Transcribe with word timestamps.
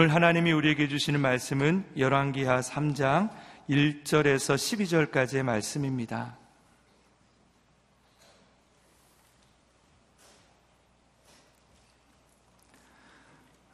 오늘 0.00 0.14
하나님이 0.14 0.52
우리에게 0.52 0.88
주시는 0.88 1.20
말씀은 1.20 1.84
열왕기하 1.98 2.60
3장 2.60 3.28
1절에서 3.68 4.54
12절까지의 5.12 5.42
말씀입니다. 5.42 6.38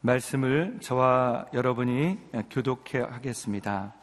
말씀을 0.00 0.78
저와 0.80 1.46
여러분이 1.54 2.18
교독해 2.50 2.98
하겠습니다. 3.08 3.94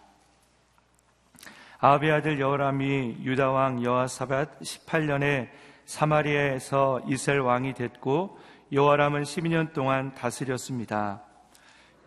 아합의 1.79 2.09
아들 2.09 2.39
여호람이 2.39 3.17
유다 3.19 3.51
왕 3.51 3.83
여호사밧 3.83 4.61
18년에 4.61 5.49
사마리아에서 5.83 7.01
이스라엘 7.05 7.41
왕이 7.41 7.73
됐고 7.73 8.39
여호람은 8.71 9.23
12년 9.23 9.73
동안 9.73 10.15
다스렸습니다. 10.15 11.32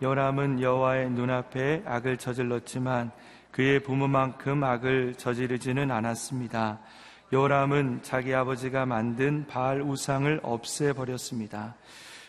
여호람은 0.03 0.61
여호와의 0.61 1.11
눈앞에 1.11 1.83
악을 1.87 2.19
저질렀지만 2.19 3.11
그의 3.51 3.81
부모만큼 3.83 4.63
악을 4.63 5.15
저지르지는 5.15 5.91
않았습니다. 5.91 6.81
여호람은 7.33 8.01
자기 8.03 8.35
아버지가 8.35 8.85
만든 8.85 9.47
바알 9.47 9.81
우상을 9.81 10.41
없애버렸습니다. 10.43 11.77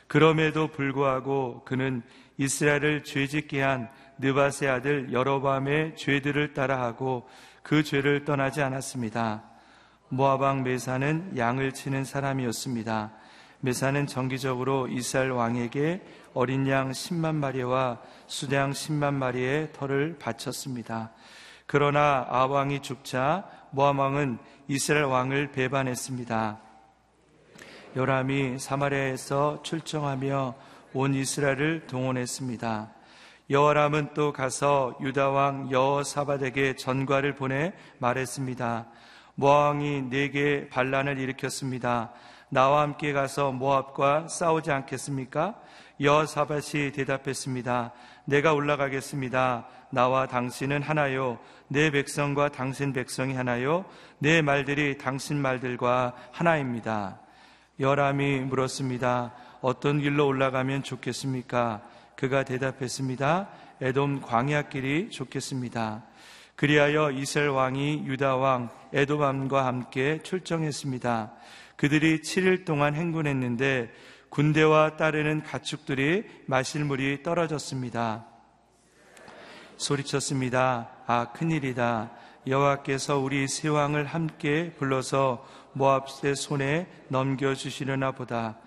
그럼에도 0.07 0.69
불구하고 0.69 1.63
그는 1.65 2.03
이스라엘을 2.37 3.03
죄짓게 3.03 3.61
한 3.61 3.89
느바세 4.17 4.69
아들 4.69 5.11
여로밤의 5.11 5.97
죄들을 5.97 6.53
따라하고 6.53 7.27
그 7.63 7.83
죄를 7.83 8.23
떠나지 8.23 8.61
않았습니다. 8.61 9.43
모아방 10.07 10.63
메사는 10.63 11.37
양을 11.37 11.73
치는 11.73 12.05
사람이었습니다. 12.05 13.11
메사는 13.59 14.07
정기적으로 14.07 14.87
이스라엘 14.87 15.31
왕에게 15.31 16.01
어린 16.37 16.67
양 16.67 16.91
10만 16.91 17.33
마리와 17.33 17.97
수양 18.27 18.69
10만 18.69 19.15
마리의 19.15 19.73
털을 19.73 20.17
바쳤습니다. 20.19 21.09
그러나 21.65 22.27
아왕이 22.29 22.83
죽자 22.83 23.49
모함 23.71 23.97
왕은 23.97 24.37
이스라엘 24.67 25.05
왕을 25.05 25.51
배반했습니다. 25.51 26.59
요람이 27.95 28.59
사마리아에서 28.59 29.63
출정하며 29.63 30.53
온 30.93 31.15
이스라엘을 31.15 31.87
동원했습니다. 31.87 32.91
여호람은 33.49 34.09
또 34.13 34.31
가서 34.31 34.95
유다 35.01 35.29
왕 35.29 35.71
여호사밧에게 35.71 36.75
전과를 36.75 37.33
보내 37.33 37.73
말했습니다. 37.97 38.85
모왕이 39.33 40.03
내게 40.11 40.69
반란을 40.69 41.17
일으켰습니다. 41.17 42.11
나와 42.49 42.81
함께 42.81 43.11
가서 43.11 43.51
모압과 43.51 44.27
싸우지 44.27 44.71
않겠습니까? 44.71 45.55
여호사밧이 45.99 46.91
대답했습니다. 46.93 47.91
내가 48.25 48.53
올라가겠습니다. 48.53 49.67
나와 49.89 50.27
당신은 50.27 50.81
하나요. 50.81 51.39
내 51.67 51.91
백성과 51.91 52.49
당신 52.49 52.93
백성이 52.93 53.33
하나요. 53.33 53.85
내 54.19 54.41
말들이 54.41 54.97
당신 54.97 55.41
말들과 55.41 56.13
하나입니다. 56.31 57.19
여람이 57.79 58.41
물었습니다. 58.41 59.33
어떤 59.61 59.99
길로 60.01 60.27
올라가면 60.27 60.83
좋겠습니까? 60.83 61.81
그가 62.15 62.43
대답했습니다. 62.43 63.49
에돔 63.81 64.21
광야길이 64.21 65.09
좋겠습니다. 65.11 66.03
그리하여 66.55 67.11
이스라엘 67.11 67.49
왕이 67.49 68.03
유다 68.07 68.37
왕 68.37 68.69
에도밤과 68.91 69.65
함께 69.65 70.19
출정했습니다. 70.23 71.31
그들이 71.75 72.21
7일 72.21 72.65
동안 72.65 72.95
행군했는데 72.95 73.91
군대와 74.29 74.97
따르는 74.97 75.43
가축들이 75.43 76.25
마실 76.45 76.83
물이 76.83 77.23
떨어졌습니다. 77.23 78.25
소리쳤습니다. 79.77 80.89
아 81.05 81.31
큰일이다. 81.33 82.11
여호와께서 82.47 83.19
우리 83.19 83.47
세 83.47 83.67
왕을 83.67 84.05
함께 84.05 84.71
불러서 84.77 85.45
모압의 85.73 86.35
손에 86.35 86.87
넘겨 87.09 87.53
주시려나 87.53 88.11
보다. 88.11 88.57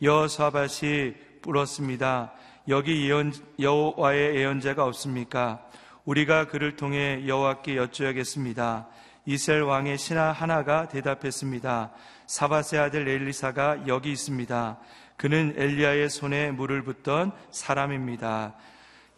여호사밧이 0.00 1.14
불었습니다. 1.42 2.32
여기 2.68 3.08
예언, 3.08 3.32
여호와의 3.58 4.36
예언자가 4.36 4.84
없습니까? 4.84 5.66
우리가 6.04 6.46
그를 6.48 6.76
통해 6.76 7.24
여호와께 7.26 7.76
여쭈야겠습니다. 7.76 8.88
이스라엘 9.26 9.62
왕의 9.62 9.98
신하 9.98 10.32
하나가 10.32 10.88
대답했습니다. 10.88 11.92
사바세 12.26 12.78
아들 12.78 13.08
엘리사가 13.08 13.86
여기 13.86 14.10
있습니다. 14.12 14.78
그는 15.22 15.54
엘리야의 15.56 16.10
손에 16.10 16.50
물을 16.50 16.82
붓던 16.82 17.30
사람입니다. 17.52 18.54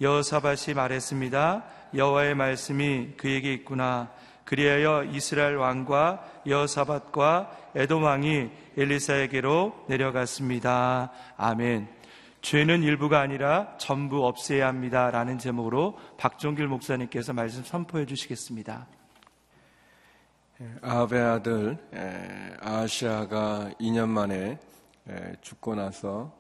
여호사밧이 0.02 0.74
말했습니다. 0.74 1.64
여호와의 1.94 2.34
말씀이 2.34 3.12
그에게 3.16 3.54
있구나. 3.54 4.10
그리하여 4.44 5.04
이스라엘 5.04 5.56
왕과 5.56 6.42
여호사밧과 6.46 7.70
에돔 7.74 8.02
왕이 8.02 8.50
엘리사에게로 8.76 9.86
내려갔습니다. 9.88 11.10
아멘. 11.38 11.88
죄는 12.42 12.82
일부가 12.82 13.20
아니라 13.20 13.74
전부 13.78 14.26
없애야 14.26 14.68
합니다. 14.68 15.10
라는 15.10 15.38
제목으로 15.38 15.98
박종길 16.18 16.66
목사님께서 16.66 17.32
말씀 17.32 17.64
선포해 17.64 18.04
주시겠습니다. 18.04 18.86
아합의 20.82 21.22
아들 21.22 21.78
아시아가 22.60 23.70
2년 23.80 24.08
만에 24.08 24.58
죽고 25.40 25.74
나서 25.74 26.32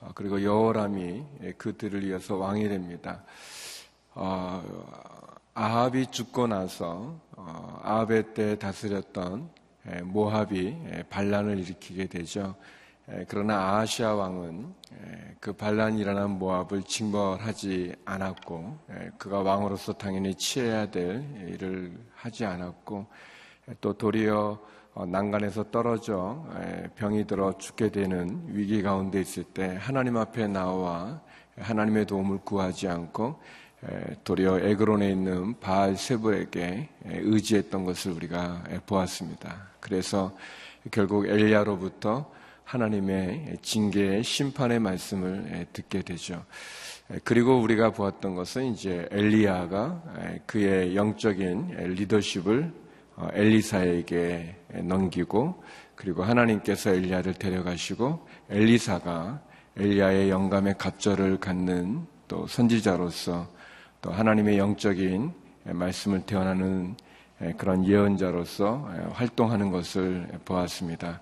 어, 0.00 0.10
그리고 0.14 0.42
여호람이 0.42 1.24
그들을 1.58 2.04
이어서 2.04 2.36
왕이 2.36 2.68
됩니다. 2.68 3.24
어, 4.14 4.62
아합이 5.54 6.06
죽고 6.10 6.46
나서 6.46 7.18
어, 7.36 7.80
아합의 7.82 8.34
때 8.34 8.58
다스렸던 8.58 9.58
모합이 10.04 10.76
반란을 11.08 11.58
일으키게 11.60 12.06
되죠. 12.08 12.54
그러나 13.26 13.78
아시아 13.78 14.14
왕은 14.14 14.74
그 15.40 15.54
반란이 15.54 15.98
일어난 15.98 16.32
모압을 16.32 16.82
징벌하지 16.82 17.94
않았고 18.04 18.78
그가 19.16 19.40
왕으로서 19.40 19.94
당연히 19.94 20.34
취해야 20.34 20.90
될 20.90 21.24
일을 21.48 21.98
하지 22.14 22.44
않았고 22.44 23.06
또 23.80 23.94
도리어 23.94 24.58
어, 24.60 24.77
난간에서 25.06 25.70
떨어져 25.70 26.44
병이 26.96 27.26
들어 27.26 27.56
죽게 27.56 27.90
되는 27.90 28.42
위기 28.48 28.82
가운데 28.82 29.20
있을 29.20 29.44
때 29.44 29.76
하나님 29.78 30.16
앞에 30.16 30.48
나와 30.48 31.20
하나님의 31.56 32.06
도움을 32.06 32.38
구하지 32.38 32.88
않고 32.88 33.40
도리어 34.24 34.58
에그론에 34.60 35.10
있는 35.10 35.58
바알 35.60 35.96
세브에게 35.96 36.88
의지했던 37.04 37.84
것을 37.84 38.12
우리가 38.12 38.64
보았습니다. 38.86 39.68
그래서 39.80 40.36
결국 40.90 41.26
엘리야로부터 41.26 42.30
하나님의 42.64 43.58
징계의 43.62 44.24
심판의 44.24 44.80
말씀을 44.80 45.66
듣게 45.72 46.02
되죠. 46.02 46.44
그리고 47.24 47.58
우리가 47.60 47.90
보았던 47.90 48.34
것은 48.34 48.66
이제 48.72 49.08
엘리야가 49.10 50.42
그의 50.46 50.94
영적인 50.94 51.94
리더십을 51.94 52.64
어, 52.64 52.87
엘리사에게 53.32 54.56
넘기고 54.84 55.62
그리고 55.94 56.22
하나님께서 56.22 56.90
엘리야를 56.90 57.34
데려가시고 57.34 58.26
엘리사가 58.50 59.40
엘리야의 59.76 60.30
영감의 60.30 60.76
갑절을 60.78 61.38
갖는 61.38 62.06
또 62.28 62.46
선지자로서 62.46 63.48
또 64.00 64.10
하나님의 64.10 64.58
영적인 64.58 65.32
말씀을 65.64 66.22
태어나는 66.22 66.94
그런 67.56 67.86
예언자로서 67.86 68.88
활동하는 69.12 69.70
것을 69.70 70.26
보았습니다. 70.44 71.20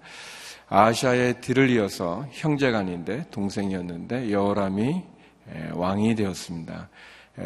아시아의 0.69 1.41
뒤를 1.41 1.71
이어서 1.71 2.27
형제간인데 2.33 3.27
동생이었는데 3.31 4.33
여호람이 4.33 5.03
왕이 5.73 6.15
되었습니다. 6.15 6.89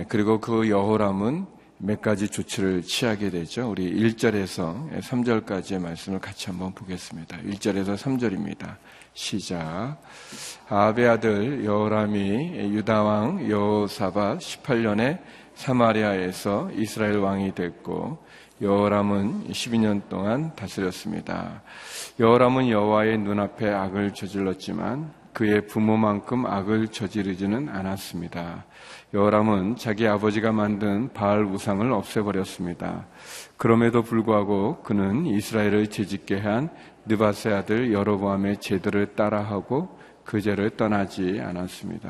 그리고 0.08 0.40
그 0.40 0.70
여호람은 0.70 1.46
몇 1.82 2.02
가지 2.02 2.28
조치를 2.28 2.82
취하게 2.82 3.30
되죠. 3.30 3.70
우리 3.70 3.90
1절에서 3.90 5.00
3절까지의 5.00 5.80
말씀을 5.80 6.18
같이 6.18 6.50
한번 6.50 6.74
보겠습니다. 6.74 7.38
1절에서 7.38 7.96
3절입니다. 7.96 8.76
시작. 9.14 9.96
아베 10.68 11.08
아들 11.08 11.64
여호람이 11.64 12.74
유다 12.74 13.02
왕 13.02 13.50
여호사밧 13.50 14.40
18년에 14.40 15.20
사마리아에서 15.54 16.70
이스라엘 16.76 17.16
왕이 17.16 17.54
됐고 17.54 18.26
여호람은 18.60 19.48
12년 19.48 20.06
동안 20.10 20.54
다스렸습니다. 20.54 21.62
여호람은 22.18 22.68
여호와의 22.68 23.16
눈앞에 23.16 23.70
악을 23.70 24.12
저질렀지만 24.12 25.14
그의 25.32 25.66
부모만큼 25.66 26.44
악을 26.44 26.88
저지르지는 26.88 27.70
않았습니다. 27.70 28.66
여호람은 29.12 29.74
자기 29.74 30.06
아버지가 30.06 30.52
만든 30.52 31.12
바알 31.12 31.44
우상을 31.44 31.92
없애버렸습니다. 31.92 33.06
그럼에도 33.56 34.02
불구하고 34.02 34.82
그는 34.82 35.26
이스라엘을 35.26 35.88
재짓게 35.88 36.38
한 36.38 36.68
느바세 37.06 37.50
아들 37.50 37.92
여로보암의 37.92 38.58
제도를 38.58 39.16
따라하고 39.16 39.98
그 40.22 40.40
죄를 40.40 40.70
떠나지 40.76 41.40
않았습니다. 41.42 42.08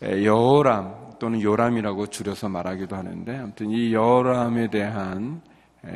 여호람 0.00 1.14
또는 1.18 1.42
요람이라고 1.42 2.06
줄여서 2.06 2.48
말하기도 2.48 2.94
하는데 2.94 3.36
아무튼 3.36 3.70
이 3.70 3.92
여호람에 3.92 4.70
대한 4.70 5.42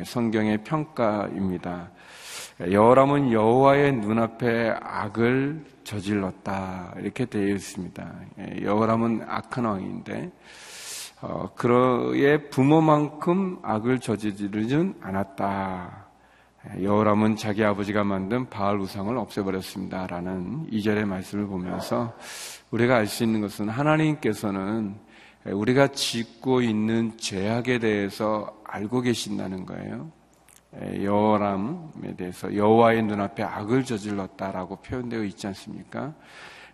성경의 0.03 0.63
평가입니다. 0.65 1.89
여호람은 2.61 3.33
여호와의 3.33 3.93
눈앞에 3.97 4.75
악을 4.81 5.65
저질렀다 5.83 6.95
이렇게 6.99 7.25
되어 7.25 7.47
있습니다. 7.47 8.13
여호람은 8.61 9.23
악한 9.27 9.65
왕인데 9.65 10.31
어, 11.21 11.49
그의 11.55 12.49
부모만큼 12.49 13.59
악을 13.61 13.99
저지르진 13.99 14.95
않았다. 15.01 16.05
여호람은 16.81 17.35
자기 17.35 17.63
아버지가 17.63 18.03
만든 18.03 18.49
바알 18.49 18.79
우상을 18.79 19.15
없애버렸습니다. 19.17 20.07
라는 20.07 20.65
이절의 20.71 21.05
말씀을 21.05 21.47
보면서 21.47 22.13
우리가 22.71 22.95
알 22.95 23.07
수 23.07 23.23
있는 23.23 23.41
것은 23.41 23.67
하나님께서는 23.67 24.95
우리가 25.45 25.89
짓고 25.89 26.61
있는 26.61 27.17
죄악에 27.17 27.79
대해서 27.79 28.57
알고 28.63 29.01
계신다는 29.01 29.65
거예요. 29.65 30.09
여호람에 31.01 32.15
대해서 32.17 32.53
여호와의 32.53 33.03
눈앞에 33.03 33.43
악을 33.43 33.85
저질렀다라고 33.85 34.77
표현되어 34.77 35.23
있지 35.23 35.47
않습니까? 35.47 36.13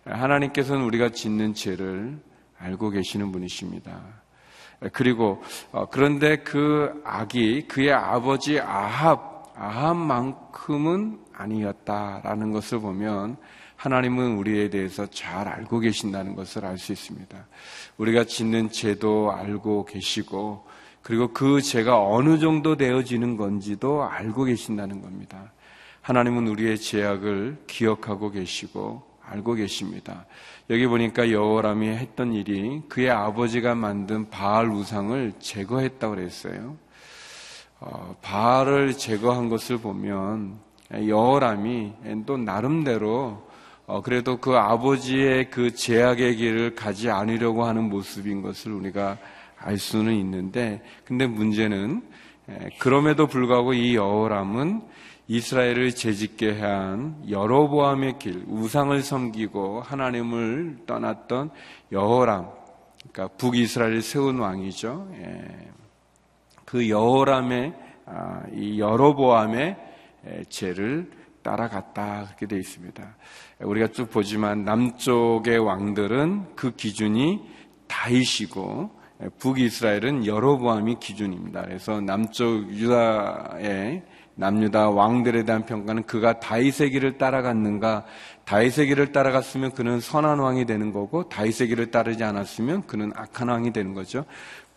하나님께서는 0.04 0.84
우리가 0.84 1.10
짓는 1.10 1.54
죄를 1.54 2.18
알고 2.58 2.90
계시는 2.90 3.32
분이십니다. 3.32 4.00
그리고 4.92 5.42
어, 5.70 5.86
그런데 5.90 6.38
그 6.38 7.00
악이 7.04 7.68
그의 7.68 7.92
아버지 7.92 8.58
아합 8.58 9.32
아합만큼은 9.54 11.20
아니었다라는 11.34 12.52
것을 12.52 12.80
보면 12.80 13.36
하나님은 13.76 14.36
우리에 14.36 14.70
대해서 14.70 15.06
잘 15.06 15.48
알고 15.48 15.80
계신다는 15.80 16.34
것을 16.34 16.64
알 16.64 16.78
수 16.78 16.92
있습니다. 16.92 17.46
우리가 17.98 18.24
짓는 18.24 18.70
죄도 18.70 19.32
알고 19.32 19.84
계시고 19.84 20.66
그리고 21.02 21.28
그 21.32 21.60
죄가 21.60 22.06
어느 22.06 22.38
정도 22.38 22.76
되어지는 22.76 23.36
건지도 23.36 24.04
알고 24.04 24.44
계신다는 24.44 25.02
겁니다. 25.02 25.52
하나님은 26.00 26.48
우리의 26.48 26.78
죄악을 26.78 27.64
기억하고 27.66 28.30
계시고 28.30 29.02
알고 29.24 29.54
계십니다. 29.54 30.26
여기 30.70 30.86
보니까 30.86 31.30
여호람이 31.30 31.88
했던 31.88 32.32
일이 32.32 32.82
그의 32.88 33.10
아버지가 33.10 33.74
만든 33.74 34.28
바알 34.30 34.68
우상을 34.68 35.34
제거했다고 35.38 36.14
그랬어요. 36.14 36.76
어, 37.80 38.16
바알을 38.22 38.96
제거한 38.96 39.48
것을 39.48 39.78
보면 39.78 40.58
여호람이 40.92 41.92
또 42.26 42.36
나름대로 42.36 43.48
어, 43.86 44.02
그래도 44.02 44.36
그 44.38 44.56
아버지의 44.56 45.50
그 45.50 45.74
제약의 45.74 46.36
길을 46.36 46.74
가지 46.76 47.10
않으려고 47.10 47.64
하는 47.64 47.88
모습인 47.88 48.42
것을 48.42 48.72
우리가 48.72 49.18
알 49.62 49.78
수는 49.78 50.14
있는데, 50.14 50.82
근데 51.04 51.26
문제는 51.26 52.02
그럼에도 52.78 53.26
불구하고 53.26 53.72
이 53.72 53.94
여호람은 53.94 54.82
이스라엘을 55.28 55.92
재짓게 55.92 56.60
한 56.60 57.22
여로보암의 57.28 58.18
길, 58.18 58.44
우상을 58.46 59.00
섬기고 59.00 59.80
하나님을 59.80 60.80
떠났던 60.86 61.50
여호람, 61.92 62.48
그러니까 63.10 63.36
북이스라엘을 63.36 64.02
세운 64.02 64.38
왕이죠. 64.38 65.08
예. 65.14 65.68
그 66.64 66.88
여호람의 66.88 67.74
아, 68.06 68.42
이 68.52 68.80
여로보암의 68.80 69.76
죄를 70.48 71.10
따라갔다 71.42 72.24
그렇게 72.26 72.46
되어 72.46 72.58
있습니다. 72.58 73.16
우리가 73.60 73.88
쭉 73.88 74.10
보지만 74.10 74.64
남쪽의 74.64 75.58
왕들은 75.58 76.54
그 76.56 76.74
기준이 76.74 77.40
다이시고 77.86 79.01
북이스라엘은 79.38 80.26
여로보암이 80.26 80.96
기준입니다. 81.00 81.62
그래서 81.62 82.00
남쪽 82.00 82.70
유다의 82.70 84.02
남유다 84.34 84.90
왕들에 84.90 85.44
대한 85.44 85.66
평가는 85.66 86.04
그가 86.04 86.40
길을 86.90 87.18
따라갔는가 87.18 88.04
길을 88.86 89.12
따라갔으면 89.12 89.72
그는 89.72 90.00
선한 90.00 90.38
왕이 90.38 90.64
되는 90.64 90.92
거고 90.92 91.28
길을 91.66 91.90
따르지 91.90 92.24
않았으면 92.24 92.86
그는 92.86 93.12
악한 93.14 93.48
왕이 93.48 93.72
되는 93.72 93.94
거죠. 93.94 94.24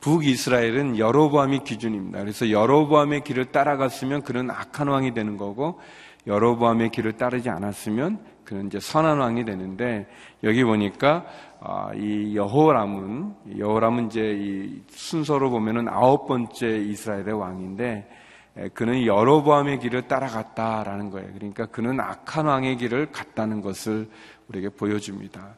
북이스라엘은 0.01 1.00
여로보암이 1.00 1.63
기준입니다. 1.63 2.19
그래서 2.19 2.51
여로보암의 2.51 3.24
길을 3.24 3.45
따라갔으면 3.45 4.21
그는 4.21 4.51
악한 4.51 4.88
왕이 4.88 5.13
되는 5.13 5.38
거고 5.38 5.80
여로보암의 6.27 6.89
길을 6.89 7.13
따르지 7.13 7.50
않았으면 7.50 8.34
그는 8.45 8.68
이제 8.68 8.80
선한 8.80 9.18
왕이 9.18 9.45
되는데 9.45 10.07
여기 10.44 10.63
보니까 10.63 11.25
아, 11.59 11.92
이 11.95 12.36
여호람은 12.36 13.57
여호람은 13.57 14.07
이제 14.07 14.21
이 14.21 14.81
순서로 14.89 15.50
보면은 15.50 15.89
아홉 15.89 16.27
번째 16.27 16.77
이스라엘의 16.77 17.33
왕인데 17.33 18.07
그는 18.74 19.06
여로보암의 19.06 19.80
길을 19.80 20.07
따라갔다라는 20.07 21.09
거예요. 21.09 21.27
그러니까 21.33 21.65
그는 21.65 22.00
악한 22.00 22.45
왕의 22.45 22.77
길을 22.77 23.12
갔다는 23.12 23.62
것을 23.62 24.09
우리에게 24.48 24.69
보여줍니다. 24.69 25.56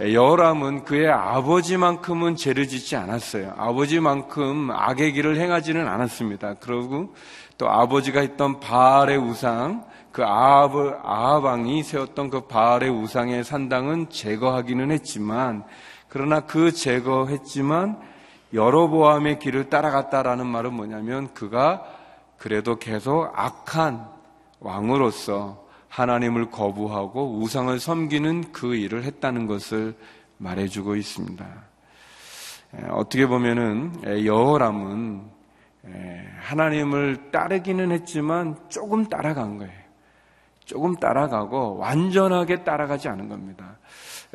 여호람은 0.00 0.84
그의 0.84 1.08
아버지만큼은 1.08 2.36
죄를 2.36 2.66
짓지 2.66 2.96
않았어요. 2.96 3.54
아버지만큼 3.56 4.70
악의 4.70 5.12
길을 5.12 5.38
행하지는 5.38 5.86
않았습니다. 5.86 6.54
그리고 6.60 7.14
또 7.56 7.70
아버지가 7.70 8.20
했던 8.20 8.60
바알의 8.60 9.18
우상, 9.18 9.84
그 10.16 10.24
아합, 10.24 10.72
아합왕이 11.04 11.82
세웠던 11.82 12.30
그 12.30 12.46
바알의 12.46 12.88
우상의 12.88 13.44
산당은 13.44 14.08
제거하기는 14.08 14.90
했지만, 14.90 15.62
그러나 16.08 16.40
그 16.40 16.72
제거했지만, 16.72 18.00
여로보암의 18.54 19.40
길을 19.40 19.68
따라갔다라는 19.68 20.46
말은 20.46 20.72
뭐냐면, 20.72 21.34
그가 21.34 21.84
그래도 22.38 22.76
계속 22.78 23.30
악한 23.34 24.08
왕으로서 24.60 25.62
하나님을 25.90 26.50
거부하고 26.50 27.38
우상을 27.38 27.78
섬기는 27.78 28.52
그 28.52 28.74
일을 28.74 29.04
했다는 29.04 29.46
것을 29.46 29.94
말해주고 30.38 30.96
있습니다. 30.96 31.46
어떻게 32.88 33.26
보면은 33.26 34.24
여호람은 34.24 35.24
하나님을 36.40 37.30
따르기는 37.32 37.92
했지만 37.92 38.56
조금 38.70 39.10
따라간 39.10 39.58
거예요. 39.58 39.85
조금 40.66 40.96
따라가고 40.96 41.78
완전하게 41.78 42.64
따라가지 42.64 43.08
않은 43.08 43.28
겁니다. 43.28 43.78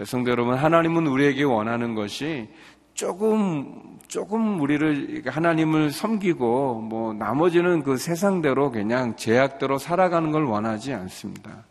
성도 0.06 0.32
여러분, 0.32 0.56
하나님은 0.56 1.06
우리에게 1.06 1.44
원하는 1.44 1.94
것이 1.94 2.50
조금 2.94 4.00
조금 4.08 4.60
우리를 4.60 5.24
하나님을 5.26 5.92
섬기고 5.92 6.82
뭐 6.82 7.14
나머지는 7.14 7.84
그 7.84 7.96
세상대로 7.96 8.72
그냥 8.72 9.16
제약대로 9.16 9.78
살아가는 9.78 10.32
걸 10.32 10.44
원하지 10.44 10.94
않습니다. 10.94 11.66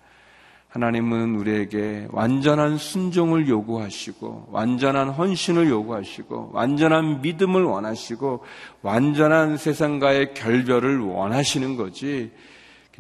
하나님은 0.69 1.35
우리에게 1.35 2.07
완전한 2.11 2.79
순종을 2.79 3.49
요구하시고 3.49 4.49
완전한 4.53 5.11
헌신을 5.11 5.69
요구하시고 5.69 6.51
완전한 6.53 7.21
믿음을 7.23 7.65
원하시고 7.65 8.45
완전한 8.81 9.57
세상과의 9.57 10.33
결별을 10.35 11.01
원하시는 11.01 11.77
거지 11.77 12.31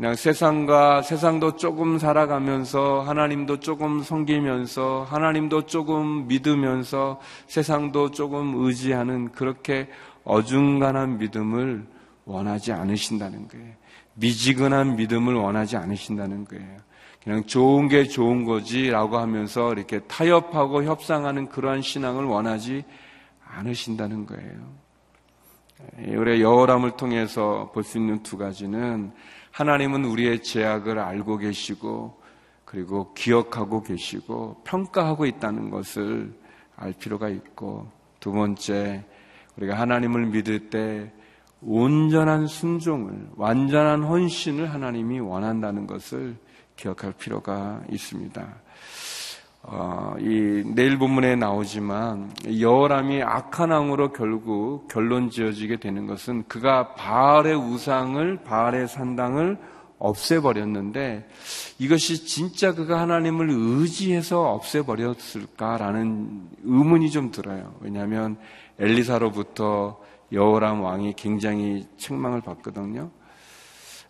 그냥 0.00 0.14
세상과 0.14 1.02
세상도 1.02 1.56
조금 1.56 1.98
살아가면서 1.98 3.02
하나님도 3.02 3.60
조금 3.60 4.02
섬기면서 4.02 5.06
하나님도 5.06 5.66
조금 5.66 6.26
믿으면서 6.26 7.20
세상도 7.48 8.10
조금 8.10 8.64
의지하는 8.64 9.30
그렇게 9.30 9.90
어중간한 10.24 11.18
믿음을 11.18 11.86
원하지 12.24 12.72
않으신다는 12.72 13.48
거예요. 13.48 13.74
미지근한 14.14 14.96
믿음을 14.96 15.34
원하지 15.34 15.76
않으신다는 15.76 16.46
거예요. 16.46 16.78
그냥 17.22 17.44
좋은 17.44 17.88
게 17.88 18.04
좋은 18.04 18.46
거지라고 18.46 19.18
하면서 19.18 19.70
이렇게 19.70 19.98
타협하고 19.98 20.84
협상하는 20.84 21.50
그러한 21.50 21.82
신앙을 21.82 22.24
원하지 22.24 22.84
않으신다는 23.46 24.24
거예요. 24.24 24.80
우리 26.06 26.40
여호람을 26.40 26.92
통해서 26.92 27.70
볼 27.74 27.84
수 27.84 27.98
있는 27.98 28.22
두 28.22 28.38
가지는 28.38 29.12
하나님은 29.52 30.04
우리의 30.04 30.42
죄악을 30.42 30.98
알고 30.98 31.38
계시고 31.38 32.20
그리고 32.64 33.12
기억하고 33.14 33.82
계시고 33.82 34.62
평가하고 34.64 35.26
있다는 35.26 35.70
것을 35.70 36.32
알 36.76 36.92
필요가 36.92 37.28
있고 37.28 37.90
두 38.20 38.32
번째 38.32 39.04
우리가 39.56 39.78
하나님을 39.78 40.26
믿을 40.26 40.70
때 40.70 41.12
온전한 41.62 42.46
순종을 42.46 43.30
완전한 43.36 44.02
헌신을 44.04 44.72
하나님이 44.72 45.20
원한다는 45.20 45.86
것을 45.86 46.36
기억할 46.76 47.12
필요가 47.12 47.82
있습니다. 47.90 48.54
어, 49.62 50.14
이 50.18 50.62
내일 50.74 50.98
본문에 50.98 51.36
나오지만 51.36 52.32
여호람이 52.60 53.22
악한 53.22 53.70
왕으로 53.70 54.12
결국 54.12 54.88
결론 54.88 55.28
지어지게 55.30 55.76
되는 55.76 56.06
것은 56.06 56.44
그가 56.48 56.94
바알의 56.94 57.54
우상을 57.56 58.42
바알의 58.42 58.88
산당을 58.88 59.58
없애버렸는데 59.98 61.28
이것이 61.78 62.24
진짜 62.24 62.74
그가 62.74 63.00
하나님을 63.00 63.48
의지해서 63.50 64.40
없애버렸을까라는 64.52 66.48
의문이 66.64 67.10
좀 67.10 67.30
들어요. 67.30 67.74
왜냐하면 67.80 68.38
엘리사로부터 68.78 70.00
여호람 70.32 70.82
왕이 70.82 71.14
굉장히 71.16 71.86
책망을 71.98 72.40
받거든요. 72.40 73.10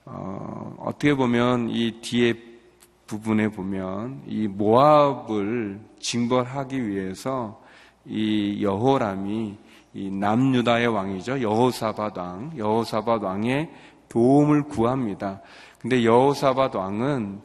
어, 0.05 0.77
어떻게 0.79 1.15
보면 1.15 1.71
이 1.71 2.01
뒤에 2.01 2.50
부분에 3.11 3.49
보면 3.49 4.23
이 4.29 4.47
모압을 4.47 5.81
징벌하기 5.99 6.87
위해서 6.87 7.61
이 8.07 8.63
여호람이 8.63 9.57
이 9.95 10.11
남유다의 10.13 10.87
왕이죠. 10.87 11.43
여호사밧 11.43 12.17
왕, 12.17 12.53
여호사밧 12.57 13.25
왕의 13.25 13.69
도움을 14.09 14.63
구합니다. 14.63 15.41
근데 15.81 16.05
여호사밧 16.05 16.77
왕은 16.77 17.41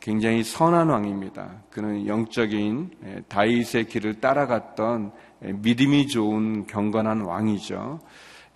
굉장히 0.00 0.42
선한 0.42 0.88
왕입니다. 0.88 1.62
그는 1.70 2.08
영적인 2.08 3.24
다윗의 3.28 3.86
길을 3.86 4.20
따라갔던 4.20 5.12
믿음이 5.38 6.08
좋은 6.08 6.66
경건한 6.66 7.20
왕이죠. 7.20 8.00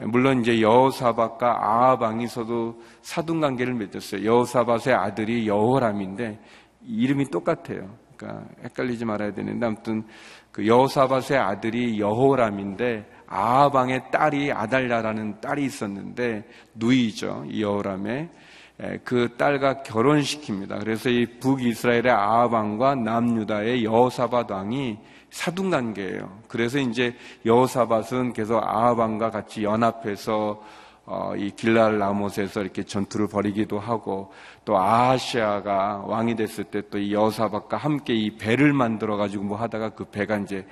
물론 0.01 0.41
이제 0.41 0.61
여호사밧과 0.61 1.59
아합 1.61 2.03
왕이 2.03 2.29
서도 2.29 2.81
사돈 3.03 3.41
관계를 3.41 3.75
맺었어요. 3.75 4.25
여호사밧의 4.25 4.95
아들이 4.95 5.49
여호람인데 5.49 6.39
이름이 6.87 7.31
똑같아요. 7.31 7.91
그러니까 8.17 8.45
헷갈리지 8.65 9.05
말아야 9.05 9.33
되는데 9.33 9.67
아무튼 9.67 10.05
그 10.53 10.67
여호사밧의 10.67 11.37
아들이 11.37 11.99
여호람인데 11.99 13.07
아합 13.27 13.75
왕의 13.75 14.11
딸이 14.13 14.53
아달랴라는 14.53 15.41
딸이 15.41 15.65
있었는데 15.65 16.45
누이죠. 16.75 17.45
이 17.49 17.63
여호람의 17.63 18.29
그 19.03 19.35
딸과 19.37 19.83
결혼시킵니다. 19.83 20.79
그래서 20.79 21.11
이 21.11 21.27
북이스라엘의 21.41 22.11
아합 22.11 22.53
왕과 22.53 22.95
남유다의 22.95 23.85
여호사밧 23.85 24.49
왕이 24.49 24.99
사돈 25.31 25.71
관계예요. 25.71 26.41
그래서 26.49 26.79
이제 26.79 27.15
여호사밧은 27.45 28.33
계속 28.33 28.63
아합 28.63 28.99
왕과 28.99 29.31
같이 29.31 29.63
연합해서 29.65 30.63
어, 31.11 31.35
이 31.37 31.51
길랄 31.53 31.99
라못에서 31.99 32.61
이렇게 32.61 32.83
전투를 32.83 33.29
벌이기도 33.29 33.79
하고 33.79 34.31
또 34.67 34.77
아하시아가 34.77 36.05
왕이 36.07 36.37
됐을 36.37 36.65
때 36.65 36.83
또 36.83 36.99
이 36.99 37.15
여호사밧과 37.15 37.79
함께 37.79 38.15
이 38.15 38.37
배를 38.37 38.75
만들어 38.75 39.17
가지고 39.17 39.45
뭐 39.45 39.57
하다가 39.59 39.91
그 39.91 40.05
배가 40.05 40.37
이제 40.39 40.67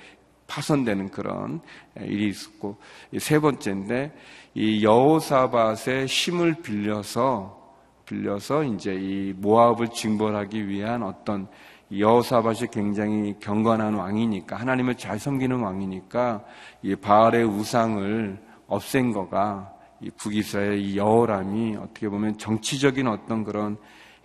파손되는 0.45 1.09
그런 1.09 1.59
일이 1.99 2.29
있었고 2.29 2.77
세 3.19 3.39
번째인데 3.39 4.15
이 4.53 4.83
여호사밧의 4.83 6.05
힘을 6.05 6.61
빌려서 6.61 7.57
빌려서 8.05 8.63
이제 8.63 8.93
이 8.93 9.33
모압을 9.35 9.89
징벌하기 9.89 10.67
위한 10.67 11.03
어떤 11.03 11.47
여호사밧이 11.91 12.67
굉장히 12.71 13.35
경건한 13.39 13.93
왕이니까 13.93 14.57
하나님을 14.57 14.95
잘 14.95 15.19
섬기는 15.19 15.59
왕이니까 15.59 16.43
이 16.83 16.95
바알의 16.95 17.45
우상을 17.45 18.37
없앤 18.67 19.13
거가 19.13 19.73
이 20.01 20.11
북이스라엘 20.11 20.79
이 20.79 20.97
여호람이 20.97 21.77
어떻게 21.77 22.09
보면 22.09 22.37
정치적인 22.37 23.07
어떤 23.07 23.43
그런 23.43 23.77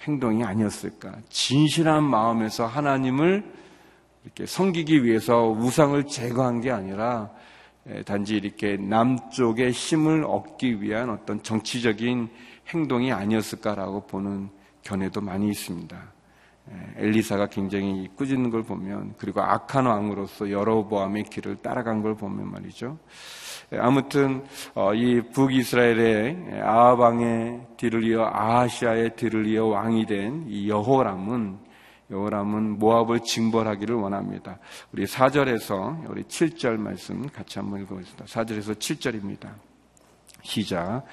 행동이 0.03 0.45
아니었을까? 0.45 1.15
진실한 1.29 2.03
마음에서 2.03 2.67
하나님을 2.67 3.45
이렇게 4.25 4.47
섬기기 4.47 5.05
위해서 5.05 5.49
우상을 5.49 6.05
제거한 6.07 6.61
게 6.61 6.71
아니라 6.71 7.31
단지 8.05 8.37
이렇게 8.37 8.77
남쪽의 8.77 9.73
힘을 9.73 10.25
얻기 10.25 10.83
위한 10.83 11.11
어떤 11.11 11.43
정치적인 11.43 12.29
행동이 12.69 13.13
아니었을까라고 13.13 14.07
보는 14.07 14.51
견해도 14.83 15.21
많이 15.21 15.49
있습니다. 15.49 16.12
엘리사가 16.97 17.47
굉장히 17.47 18.09
꾸짖는 18.17 18.51
걸 18.51 18.63
보면 18.63 19.15
그리고 19.19 19.43
악한 19.43 19.87
왕으로서 19.87 20.51
여러보암의 20.51 21.25
길을 21.25 21.57
따라간 21.57 22.03
걸 22.03 22.15
보면 22.15 22.51
말이죠. 22.51 22.99
아무튼 23.79 24.45
어, 24.75 24.93
이 24.95 25.21
북이스라엘의 25.33 26.61
아합 26.63 27.01
왕의 27.01 27.61
뒤를 27.77 28.05
이어 28.05 28.25
아하시아의 28.33 29.17
뒤를 29.17 29.47
이어 29.47 29.67
왕이 29.67 30.07
된 30.07 30.45
이 30.49 30.69
여호람은 30.69 31.59
여호람은 32.11 32.79
모압을 32.79 33.21
징벌하기를 33.21 33.97
원합니다. 33.97 34.59
우리 34.93 35.07
4절에서 35.07 36.11
우리 36.11 36.23
7절 36.25 36.77
말씀 36.77 37.27
같이 37.29 37.59
한번 37.59 37.81
읽어보겠습니다. 37.81 38.27
4절에서 38.27 38.77
7절입니다. 38.77 39.49
시작. 40.43 41.05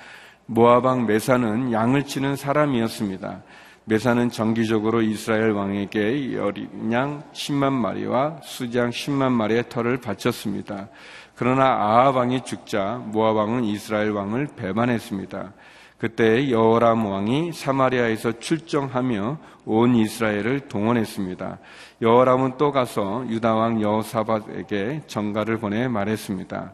모압 0.45 0.83
왕 0.83 1.05
메사는 1.05 1.71
양을 1.71 2.05
치는 2.05 2.35
사람이었습니다. 2.35 3.43
메사는 3.85 4.29
정기적으로 4.29 5.01
이스라엘 5.01 5.51
왕에게 5.51 6.37
어린 6.39 6.91
양 6.91 7.23
10만 7.33 7.71
마리와 7.73 8.41
수장 8.43 8.91
10만 8.91 9.31
마리의 9.31 9.69
털을 9.69 9.97
바쳤습니다. 9.97 10.89
그러나 11.35 11.65
아합 11.65 12.15
왕이 12.15 12.43
죽자 12.43 13.01
모압 13.05 13.35
왕은 13.35 13.63
이스라엘 13.63 14.11
왕을 14.11 14.49
배반했습니다. 14.55 15.53
그때 15.97 16.49
여호람 16.49 17.05
왕이 17.05 17.51
사마리아에서 17.51 18.39
출정하며 18.39 19.37
온 19.65 19.95
이스라엘을 19.95 20.67
동원했습니다. 20.69 21.59
여호람은 22.01 22.57
또 22.57 22.71
가서 22.71 23.25
유다 23.27 23.55
왕 23.55 23.81
여호사밧에게 23.81 25.01
정가를 25.07 25.57
보내 25.57 25.87
말했습니다. 25.87 26.73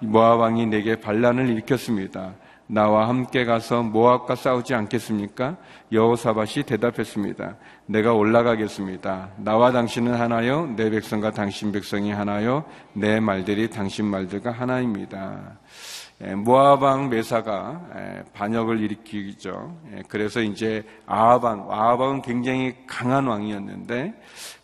모압 0.00 0.40
왕이 0.40 0.66
내게 0.66 0.96
반란을 0.96 1.48
일으켰습니다. 1.50 2.34
나와 2.66 3.08
함께 3.08 3.44
가서 3.44 3.82
모압과 3.82 4.36
싸우지 4.36 4.74
않겠습니까? 4.74 5.56
여호사밧이 5.92 6.64
대답했습니다. 6.66 7.56
내가 7.86 8.14
올라가겠습니다. 8.14 9.30
나와 9.36 9.70
당신은 9.70 10.14
하나요, 10.14 10.66
내 10.74 10.88
백성과 10.90 11.32
당신 11.32 11.72
백성이 11.72 12.10
하나요, 12.10 12.64
내 12.94 13.20
말들이 13.20 13.68
당신 13.68 14.06
말들과 14.06 14.50
하나입니다. 14.50 15.58
예, 16.22 16.34
모아방 16.34 17.10
메사가 17.10 17.80
예, 17.96 18.22
반역을 18.32 18.80
일으키죠. 18.80 19.76
예, 19.92 20.02
그래서 20.08 20.40
이제 20.40 20.84
아하방, 21.06 21.66
아하방은 21.70 22.22
굉장히 22.22 22.74
강한 22.86 23.26
왕이었는데 23.26 24.14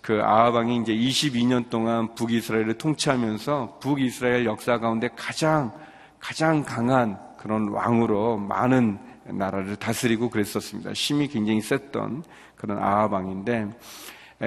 그 0.01 0.23
아하방이 0.23 0.77
이제 0.77 0.95
22년 0.95 1.69
동안 1.69 2.15
북이스라엘을 2.15 2.79
통치하면서 2.79 3.79
북이스라엘 3.81 4.47
역사 4.47 4.79
가운데 4.79 5.09
가장 5.17 5.73
가장 6.21 6.63
강한 6.63 7.19
그런 7.41 7.69
왕으로 7.69 8.37
많은 8.37 8.99
나라를 9.25 9.77
다스리고 9.77 10.29
그랬었습니다. 10.29 10.93
힘이 10.93 11.29
굉장히 11.29 11.63
셌던 11.63 12.23
그런 12.55 12.79
아하방인데 12.79 13.71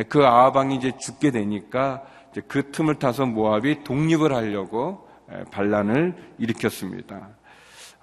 그 0.10 0.24
아하방이 0.24 0.76
이제 0.76 0.92
죽게 1.00 1.32
되니까 1.32 2.04
이제 2.32 2.42
그 2.48 2.70
틈을 2.70 3.00
타서 3.00 3.26
모압이 3.26 3.84
독립을 3.84 4.32
하려고 4.32 5.08
반란을 5.50 6.36
일으켰습니다. 6.38 7.30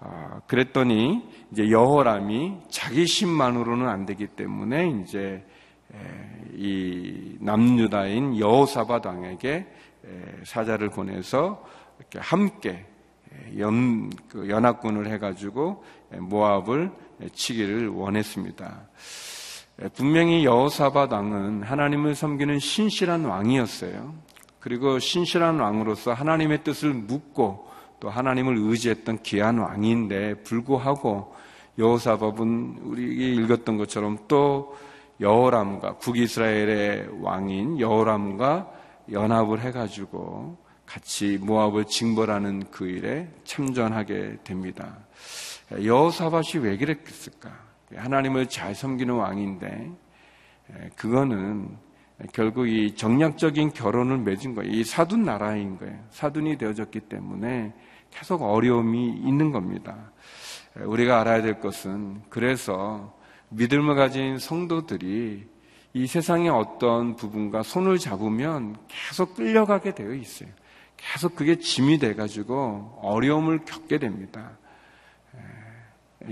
아, 0.00 0.40
그랬더니 0.48 1.22
이제 1.52 1.70
여호람이 1.70 2.62
자기 2.68 3.04
힘만으로는 3.04 3.86
안 3.86 4.06
되기 4.06 4.26
때문에 4.26 4.88
이제 5.04 5.46
이 6.54 7.36
남유다인 7.38 8.40
여호사밧 8.40 9.06
왕에게 9.06 9.66
사자를 10.44 10.88
보내서 10.90 11.64
이렇게 11.98 12.18
함께 12.18 12.89
연, 13.58 14.10
그 14.28 14.48
연합군을 14.48 15.10
해가지고 15.12 15.84
모압을 16.18 16.90
치기를 17.32 17.88
원했습니다. 17.88 18.88
분명히 19.94 20.44
여호사밧 20.44 21.12
왕은 21.12 21.62
하나님을 21.62 22.14
섬기는 22.14 22.58
신실한 22.58 23.24
왕이었어요. 23.24 24.14
그리고 24.60 24.98
신실한 24.98 25.58
왕으로서 25.58 26.12
하나님의 26.12 26.62
뜻을 26.64 26.92
묻고 26.92 27.68
또 27.98 28.10
하나님을 28.10 28.56
의지했던 28.58 29.22
귀한 29.22 29.58
왕인데 29.58 30.42
불구하고 30.42 31.34
여호사밧은 31.78 32.80
우리 32.82 33.36
읽었던 33.36 33.78
것처럼 33.78 34.18
또 34.28 34.76
여호람과 35.20 35.98
북이스라엘의 35.98 37.22
왕인 37.22 37.80
여호람과 37.80 38.70
연합을 39.12 39.60
해가지고 39.60 40.56
같이 40.90 41.38
모압을 41.40 41.84
징벌하는 41.84 42.64
그 42.72 42.84
일에 42.88 43.28
참전하게 43.44 44.38
됩니다. 44.42 44.98
여호사밧이 45.70 46.64
왜 46.64 46.76
그랬을까? 46.76 47.56
하나님을 47.94 48.48
잘 48.48 48.74
섬기는 48.74 49.14
왕인데 49.14 49.88
그거는 50.96 51.76
결국 52.32 52.66
이 52.66 52.96
정략적인 52.96 53.72
결혼을 53.72 54.18
맺은 54.18 54.56
거예요. 54.56 54.68
이 54.68 54.82
사둔 54.82 55.24
나라인 55.24 55.78
거예요. 55.78 55.96
사둔이 56.10 56.58
되어졌기 56.58 57.02
때문에 57.02 57.72
계속 58.10 58.42
어려움이 58.42 59.10
있는 59.10 59.52
겁니다. 59.52 60.10
우리가 60.74 61.20
알아야 61.20 61.40
될 61.40 61.60
것은 61.60 62.22
그래서 62.30 63.16
믿음을 63.50 63.94
가진 63.94 64.40
성도들이 64.40 65.46
이 65.92 66.06
세상의 66.08 66.48
어떤 66.48 67.14
부분과 67.14 67.62
손을 67.62 67.98
잡으면 67.98 68.76
계속 68.88 69.36
끌려가게 69.36 69.94
되어 69.94 70.14
있어요. 70.14 70.48
계속 71.00 71.34
그게 71.34 71.56
짐이 71.56 71.98
돼가지고 71.98 72.98
어려움을 73.02 73.64
겪게 73.64 73.98
됩니다. 73.98 74.58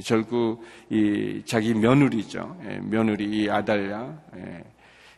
결국 0.05 0.63
이 0.91 1.43
자기 1.47 1.73
며느리죠. 1.75 2.59
예, 2.65 2.79
며느리 2.83 3.25
이 3.25 3.51
아달랴. 3.51 4.19
예. 4.37 4.65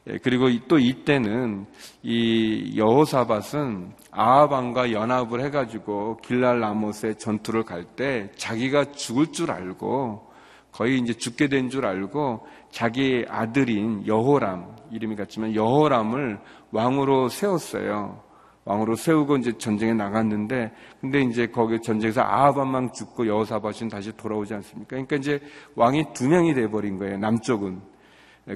예, 0.07 0.19
그리고 0.23 0.49
또 0.69 0.79
이때는 0.79 1.67
이 2.03 2.75
여호사밧은 2.77 3.93
아합왕과 4.13 4.93
연합을 4.93 5.43
해가지고 5.45 6.19
길랄 6.19 6.61
라못의 6.61 7.19
전투를 7.19 7.65
갈 7.65 7.85
때 7.97 8.31
자기가 8.37 8.93
죽을 8.93 9.33
줄 9.33 9.51
알고 9.51 10.31
거의 10.73 10.99
이제 11.01 11.13
죽게 11.13 11.49
된 11.49 11.69
줄 11.69 11.85
알고 11.85 12.47
자기 12.71 13.25
아들인 13.29 14.07
여호람 14.07 14.77
이름이 14.93 15.17
같지만 15.17 15.55
여호람을 15.55 16.39
왕으로 16.71 17.29
세웠어요. 17.29 18.23
왕으로 18.65 18.95
세우고 18.95 19.39
이제 19.39 19.57
전쟁에 19.57 19.95
나갔는데 19.95 20.73
근데 21.01 21.23
이제 21.23 21.47
거기 21.47 21.81
전쟁에서 21.81 22.23
아합왕만 22.23 22.93
죽고 22.93 23.27
여호사밧은 23.27 23.89
다시 23.89 24.17
돌아오지 24.17 24.55
않습니까? 24.55 24.89
그러니까 24.91 25.17
이제 25.17 25.41
왕이 25.75 26.13
두 26.13 26.29
명이 26.29 26.55
돼 26.55 26.69
버린 26.69 26.99
거예요. 26.99 27.19
남쪽은 27.19 27.81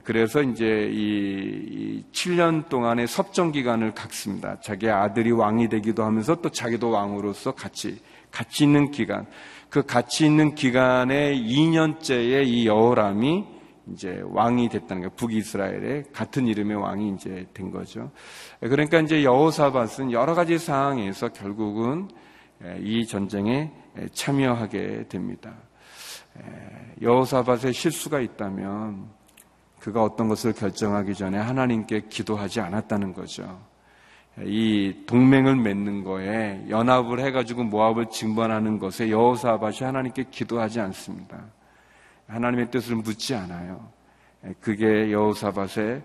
그래서 0.03 0.43
이제 0.43 0.89
이 0.93 2.05
7년 2.13 2.69
동안의 2.69 3.07
섭정 3.07 3.53
기간을 3.53 3.95
갖습니다. 3.95 4.59
자기 4.61 4.89
아들이 4.89 5.31
왕이 5.31 5.69
되기도 5.69 6.03
하면서 6.03 6.35
또 6.41 6.51
자기도 6.51 6.91
왕으로서 6.91 7.53
같이 7.53 7.99
같이 8.31 8.65
있는 8.65 8.91
기간. 8.91 9.27
그 9.69 9.83
같이 9.83 10.27
있는 10.27 10.55
기간에 10.55 11.35
2년째의 11.35 12.47
이 12.47 12.67
여호람이 12.67 13.54
이제 13.93 14.23
왕이 14.25 14.69
됐다는 14.71 15.03
거예요. 15.03 15.11
북이스라엘의 15.17 16.05
같은 16.13 16.47
이름의 16.47 16.77
왕이 16.77 17.15
이제 17.17 17.47
된 17.53 17.71
거죠. 17.71 18.11
그러니까 18.61 19.01
이제 19.01 19.25
여호사밧은 19.25 20.13
여러 20.13 20.35
가지 20.35 20.59
상황에서 20.59 21.29
결국은 21.29 22.09
이 22.81 23.07
전쟁에 23.07 23.71
참여하게 24.13 25.09
됩니다. 25.09 25.55
여호사밧의 27.03 27.73
실수가 27.73 28.21
있다면 28.21 29.09
그가 29.81 30.03
어떤 30.03 30.29
것을 30.29 30.55
결정하기 30.55 31.15
전에 31.15 31.39
하나님께 31.39 32.07
기도하지 32.09 32.61
않았다는 32.61 33.13
거죠. 33.13 33.61
이 34.41 35.05
동맹을 35.07 35.57
맺는 35.57 36.03
거에 36.03 36.65
연합을 36.69 37.21
해가지고 37.21 37.65
모압을 37.65 38.07
징벌하는 38.11 38.79
것에 38.79 39.11
여호사밧이 39.11 39.79
하나님께 39.83 40.25
기도하지 40.31 40.81
않습니다. 40.81 41.45
하나님의 42.27 42.71
뜻을 42.71 42.97
묻지 42.97 43.35
않아요. 43.35 43.89
그게 44.61 45.11
여호사밧의 45.13 46.03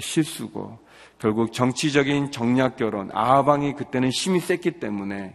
실수고 0.00 0.78
결국 1.18 1.52
정치적인 1.52 2.30
정략 2.30 2.76
결혼 2.76 3.10
아하방이 3.12 3.74
그때는 3.74 4.10
힘이 4.10 4.40
셌기 4.40 4.72
때문에 4.72 5.34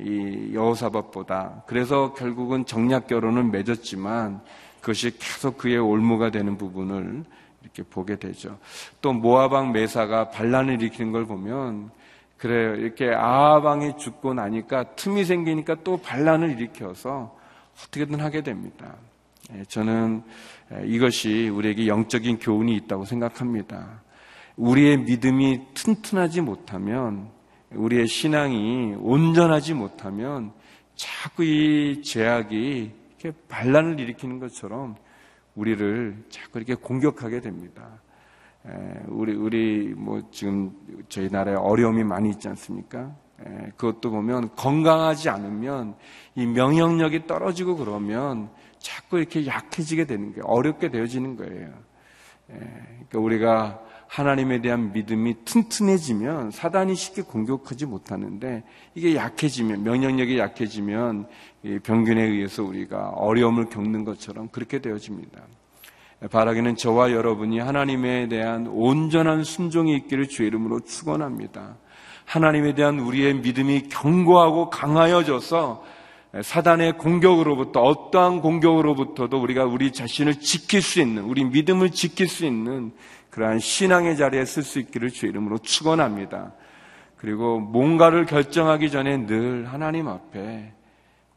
이 0.00 0.50
여호사밧보다 0.54 1.64
그래서 1.66 2.14
결국은 2.14 2.64
정략 2.64 3.06
결혼을 3.06 3.44
맺었지만 3.44 4.40
그것이 4.80 5.16
계속 5.18 5.58
그의 5.58 5.78
올무가 5.78 6.30
되는 6.30 6.56
부분을 6.56 7.24
이렇게 7.62 7.82
보게 7.82 8.16
되죠. 8.16 8.58
또 9.00 9.12
모아방 9.12 9.72
메사가 9.72 10.30
반란을 10.30 10.82
일으키는 10.82 11.10
걸 11.12 11.26
보면 11.26 11.90
그래요. 12.36 12.74
이렇게 12.74 13.12
아하방이 13.12 13.96
죽고 13.96 14.34
나니까 14.34 14.94
틈이 14.96 15.24
생기니까 15.24 15.76
또 15.82 15.96
반란을 15.96 16.50
일으켜서 16.50 17.36
어떻게든 17.78 18.20
하게 18.20 18.42
됩니다. 18.42 18.94
예, 19.52 19.64
저는 19.64 20.22
이것이 20.86 21.48
우리에게 21.48 21.86
영적인 21.86 22.38
교훈이 22.38 22.74
있다고 22.76 23.04
생각합니다. 23.04 24.02
우리의 24.56 24.98
믿음이 24.98 25.60
튼튼하지 25.74 26.40
못하면 26.40 27.28
우리의 27.72 28.06
신앙이 28.06 28.94
온전하지 28.98 29.74
못하면 29.74 30.52
자꾸 30.94 31.44
이 31.44 32.02
제약이 32.02 32.92
이렇게 33.18 33.38
반란을 33.48 33.98
일으키는 34.00 34.38
것처럼 34.38 34.96
우리를 35.54 36.24
자꾸 36.30 36.58
이렇게 36.58 36.74
공격하게 36.74 37.40
됩니다. 37.40 38.00
우리 39.08 39.34
우리 39.34 39.92
뭐 39.94 40.22
지금 40.30 40.72
저희 41.08 41.28
나라에 41.28 41.54
어려움이 41.56 42.04
많이 42.04 42.30
있지 42.30 42.48
않습니까? 42.48 43.14
그것도 43.76 44.10
보면 44.10 44.54
건강하지 44.54 45.28
않으면 45.28 45.96
이 46.34 46.46
명령력이 46.46 47.26
떨어지고 47.26 47.76
그러면 47.76 48.50
자꾸 48.84 49.18
이렇게 49.18 49.46
약해지게 49.46 50.04
되는 50.04 50.32
거예요. 50.32 50.44
어렵게 50.44 50.90
되어지는 50.90 51.36
거예요. 51.36 51.72
그러니까 52.46 53.18
우리가 53.18 53.80
하나님에 54.06 54.60
대한 54.60 54.92
믿음이 54.92 55.44
튼튼해지면 55.46 56.50
사단이 56.50 56.94
쉽게 56.94 57.22
공격하지 57.22 57.86
못하는데 57.86 58.62
이게 58.94 59.16
약해지면 59.16 59.82
명령력이 59.82 60.38
약해지면 60.38 61.26
병균에 61.82 62.22
의해서 62.22 62.62
우리가 62.62 63.08
어려움을 63.08 63.70
겪는 63.70 64.04
것처럼 64.04 64.48
그렇게 64.48 64.80
되어집니다. 64.80 65.40
바라기는 66.30 66.76
저와 66.76 67.12
여러분이 67.12 67.58
하나님에 67.58 68.28
대한 68.28 68.66
온전한 68.66 69.44
순종이 69.44 69.96
있기를 69.96 70.28
주의 70.28 70.48
이름으로 70.48 70.80
축원합니다. 70.80 71.76
하나님에 72.26 72.74
대한 72.74 73.00
우리의 73.00 73.34
믿음이 73.36 73.88
견고하고 73.88 74.68
강하여져서 74.70 75.93
사단의 76.42 76.98
공격으로부터 76.98 77.80
어떠한 77.82 78.40
공격으로부터도 78.40 79.40
우리가 79.40 79.64
우리 79.64 79.92
자신을 79.92 80.40
지킬 80.40 80.82
수 80.82 81.00
있는 81.00 81.24
우리 81.24 81.44
믿음을 81.44 81.90
지킬 81.90 82.28
수 82.28 82.44
있는 82.44 82.92
그러한 83.30 83.58
신앙의 83.58 84.16
자리에 84.16 84.44
쓸 84.44 84.62
수 84.62 84.78
있기를 84.78 85.10
주의 85.10 85.30
이름으로 85.30 85.58
축원합니다. 85.58 86.52
그리고 87.16 87.60
뭔가를 87.60 88.26
결정하기 88.26 88.90
전에 88.90 89.26
늘 89.26 89.66
하나님 89.66 90.08
앞에 90.08 90.72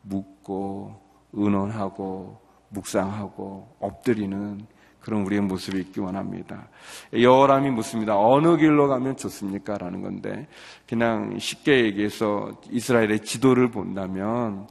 묻고 0.02 1.00
의논하고 1.34 2.40
묵상하고 2.70 3.76
엎드리는 3.80 4.66
그런 5.00 5.22
우리의 5.22 5.42
모습이 5.42 5.80
있기 5.80 6.02
원합니다. 6.02 6.68
여호람이 7.14 7.70
묻습니다. 7.72 8.20
어느 8.20 8.58
길로 8.58 8.90
가면 8.90 9.16
좋습니까? 9.16 9.78
라는 9.78 10.02
건데 10.02 10.48
그냥 10.86 11.40
쉽게 11.40 11.86
얘기해서 11.86 12.60
이스라엘의 12.70 13.22
지도를 13.22 13.72
본다면 13.72 14.68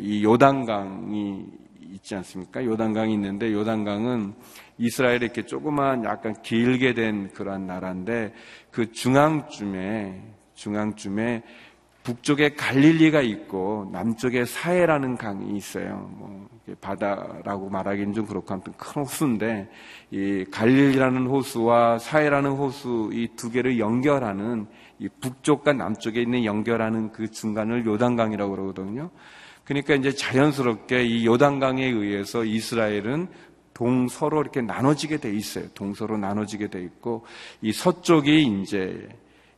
이 0.00 0.24
요단강이 0.24 1.44
있지 1.92 2.14
않습니까? 2.16 2.64
요단강이 2.64 3.12
있는데 3.14 3.52
요단강은 3.52 4.34
이스라엘에 4.78 5.16
이렇게 5.16 5.42
조그만 5.42 6.04
약간 6.04 6.34
길게 6.42 6.94
된 6.94 7.30
그러한 7.32 7.66
나라인데 7.66 8.32
그 8.70 8.92
중앙쯤에 8.92 10.22
중앙쯤에 10.54 11.42
북쪽에 12.02 12.50
갈릴리가 12.54 13.20
있고 13.22 13.88
남쪽에 13.92 14.44
사해라는 14.44 15.16
강이 15.16 15.56
있어요. 15.56 16.08
뭐 16.16 16.48
바다라고 16.80 17.68
말하기는 17.68 18.12
좀 18.12 18.26
그렇고 18.26 18.54
아무튼 18.54 18.72
큰 18.76 19.02
호수인데 19.02 19.68
이 20.12 20.44
갈릴리라는 20.50 21.26
호수와 21.26 21.98
사해라는 21.98 22.50
호수 22.52 23.10
이 23.12 23.28
두 23.36 23.50
개를 23.50 23.78
연결하는 23.78 24.66
이 24.66 24.75
북쪽과 25.20 25.74
남쪽에 25.74 26.22
있는 26.22 26.44
연결하는 26.44 27.12
그 27.12 27.30
중간을 27.30 27.84
요단강이라고 27.86 28.50
그러거든요. 28.50 29.10
그러니까 29.64 29.94
이제 29.94 30.12
자연스럽게 30.12 31.04
이 31.04 31.26
요단강에 31.26 31.84
의해서 31.84 32.44
이스라엘은 32.44 33.28
동서로 33.74 34.40
이렇게 34.40 34.62
나눠지게 34.62 35.18
돼 35.18 35.34
있어요. 35.34 35.66
동서로 35.74 36.16
나눠지게 36.16 36.68
돼 36.68 36.82
있고 36.82 37.26
이 37.60 37.72
서쪽이 37.72 38.62
이제 38.62 39.08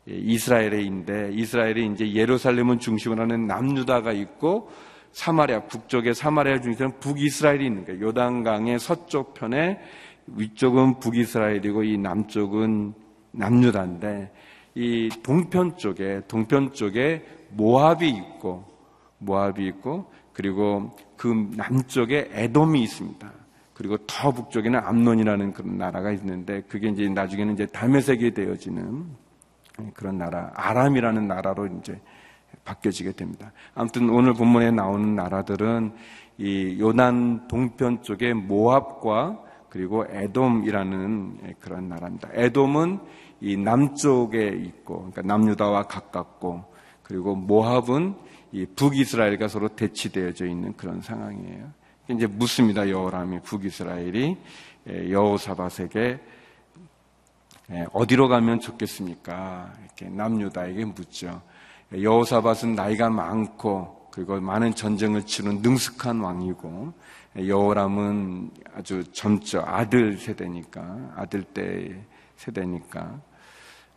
이스라엘에인데 0.09 1.31
이스라엘이 1.35 1.87
이제 1.93 2.13
예루살렘은 2.15 2.81
중심으로 2.81 3.23
하는 3.23 3.47
남유다가 3.47 4.13
있고 4.13 4.71
사마리아 5.13 5.67
북쪽에 5.67 6.15
사마리아 6.15 6.61
중심으로 6.61 6.97
북이스라엘이 6.99 7.67
있는 7.67 7.85
거예요. 7.85 8.07
요단강의 8.07 8.79
서쪽 8.79 9.35
편에 9.35 9.79
위쪽은 10.27 10.99
북이스라엘이고 11.01 11.85
이 11.85 11.99
남쪽은 11.99 12.95
남유다인데 13.33 14.33
이 14.79 15.09
동편 15.25 15.77
쪽에 15.77 16.23
동편 16.29 16.73
쪽에 16.73 17.25
모압이 17.51 18.09
있고 18.09 18.65
모압이 19.19 19.67
있고 19.67 20.09
그리고 20.33 20.97
그 21.17 21.51
남쪽에 21.57 22.31
에돔이 22.33 22.85
있습니다. 22.85 23.29
그리고 23.75 23.97
더 24.07 24.31
북쪽에는 24.31 24.79
암론이라는 24.79 25.53
그런 25.53 25.79
나라가 25.79 26.13
있는데 26.13 26.63
그게 26.69 26.91
이제 26.91 27.09
나중에는 27.09 27.55
이제 27.55 27.67
다메섹이 27.67 28.35
되어지는 28.35 29.05
그런 29.95 30.19
나라, 30.19 30.53
아람이라는 30.55 31.27
나라로 31.27 31.67
이제 31.81 32.01
바뀌어지게 32.65 33.13
됩니다. 33.13 33.51
아무튼 33.75 34.09
오늘 34.11 34.33
본문에 34.33 34.71
나오는 34.71 35.17
나라들은 35.17 35.93
이 36.39 36.77
요난 36.79 37.49
동편 37.49 38.03
쪽에 38.03 38.33
모압과 38.33 39.43
그리고 39.71 40.07
에돔이라는 40.09 41.55
그런 41.61 41.89
나라입니다. 41.89 42.29
에돔은 42.33 43.01
이 43.41 43.57
남쪽에 43.57 44.49
있고, 44.49 45.11
그러니까 45.11 45.23
남유다와 45.23 45.85
가깝고, 45.85 46.65
그리고 47.03 47.35
모압은 47.35 48.15
이 48.53 48.67
북이스라엘과 48.67 49.49
서로 49.49 49.69
대치되어져 49.69 50.47
있는 50.47 50.77
그런 50.77 51.01
상황이에요. 51.01 51.71
이제 52.11 52.27
묻습니다. 52.27 52.89
여호람이 52.89 53.41
북이스라엘이 53.41 54.37
여호사밧에게 55.11 56.19
어디로 57.93 58.29
가면 58.29 58.61
좋겠습니까? 58.61 59.73
이렇게 59.85 60.09
남유다에게 60.09 60.87
묻죠. 60.87 61.43
여호사밧은 61.93 62.75
나이가 62.75 63.11
많고 63.11 64.09
그리고 64.11 64.41
많은 64.41 64.75
전쟁을 64.75 65.27
치른 65.27 65.61
능숙한 65.61 66.21
왕이고 66.21 66.93
여호람은 67.47 68.51
아주 68.75 69.05
젊죠 69.13 69.63
아들 69.65 70.17
세대니까 70.17 71.13
아들 71.17 71.43
때 71.43 72.03
세대니까 72.37 73.21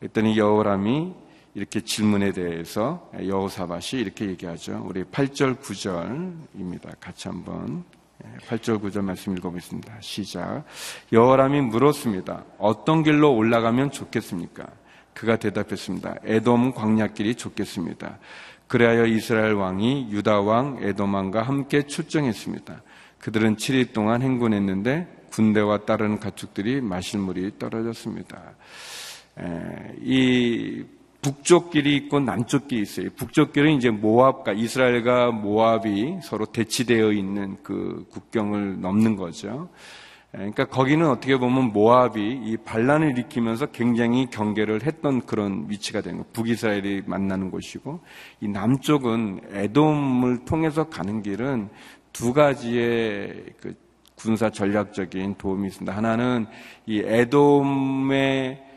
그랬더니 0.02 0.36
여호람이 0.36 1.14
이렇게 1.54 1.82
질문에 1.82 2.32
대해서 2.32 3.12
여호사밭이 3.24 4.02
이렇게 4.02 4.26
얘기하죠. 4.26 4.84
우리 4.88 5.04
8절 5.04 5.60
9절입니다. 5.60 6.96
같이 7.00 7.28
한번 7.28 7.84
8절 8.48 8.82
9절 8.82 9.02
말씀 9.02 9.38
읽어보겠습니다. 9.38 9.98
시작. 10.00 10.64
여호람이 11.12 11.62
물었습니다. 11.62 12.46
어떤 12.58 13.04
길로 13.04 13.36
올라가면 13.36 13.92
좋겠습니까? 13.92 14.66
그가 15.14 15.36
대답했습니다. 15.36 16.16
에돔 16.24 16.74
광야길이 16.74 17.36
좋겠습니다. 17.36 18.18
그래하여 18.68 19.06
이스라엘 19.06 19.54
왕이 19.54 20.08
유다 20.10 20.42
왕 20.42 20.80
에돔 20.82 21.14
왕과 21.14 21.44
함께 21.44 21.84
출정했습니다. 21.84 22.82
그들은 23.20 23.58
7일 23.58 23.94
동안 23.94 24.24
행군했는데 24.24 25.26
군대와 25.32 25.86
따르는 25.86 26.20
가축들이 26.20 26.82
마실 26.82 27.20
물이 27.20 27.60
떨어졌습니다. 27.60 28.56
이 30.01 30.84
북쪽 31.21 31.69
길이 31.69 31.95
있고 31.97 32.19
남쪽 32.19 32.67
길이 32.67 32.82
있어요. 32.82 33.10
북쪽 33.15 33.54
길은 33.54 33.73
이제 33.73 33.89
모압과 33.89 34.54
이스라엘과 34.54 35.32
모압이 35.32 36.19
서로 36.23 36.45
대치되어 36.45 37.12
있는 37.12 37.58
그 37.62 38.08
국경을 38.12 38.82
넘는 38.82 39.15
거죠. 39.15 39.69
그러니까 40.32 40.65
거기는 40.65 41.08
어떻게 41.10 41.38
보면 41.38 41.73
모압이 41.73 42.41
이 42.45 42.58
반란을 42.58 43.12
일으키면서 43.12 43.67
굉장히 43.67 44.27
경계를 44.30 44.84
했던 44.84 45.21
그런 45.25 45.65
위치가 45.67 46.01
되는 46.01 46.19
거예요. 46.19 46.32
북이스라엘이 46.32 47.04
만나는 47.06 47.51
곳이고 47.51 47.99
이 48.39 48.47
남쪽은 48.47 49.41
에돔을 49.51 50.45
통해서 50.45 50.86
가는 50.86 51.21
길은 51.21 51.69
두 52.13 52.34
가지의 52.34 53.43
그 53.60 53.75
군사 54.15 54.49
전략적인 54.49 55.36
도움이 55.38 55.67
있습니다. 55.67 55.95
하나는 55.95 56.47
이 56.86 56.99
에돔의 56.99 58.70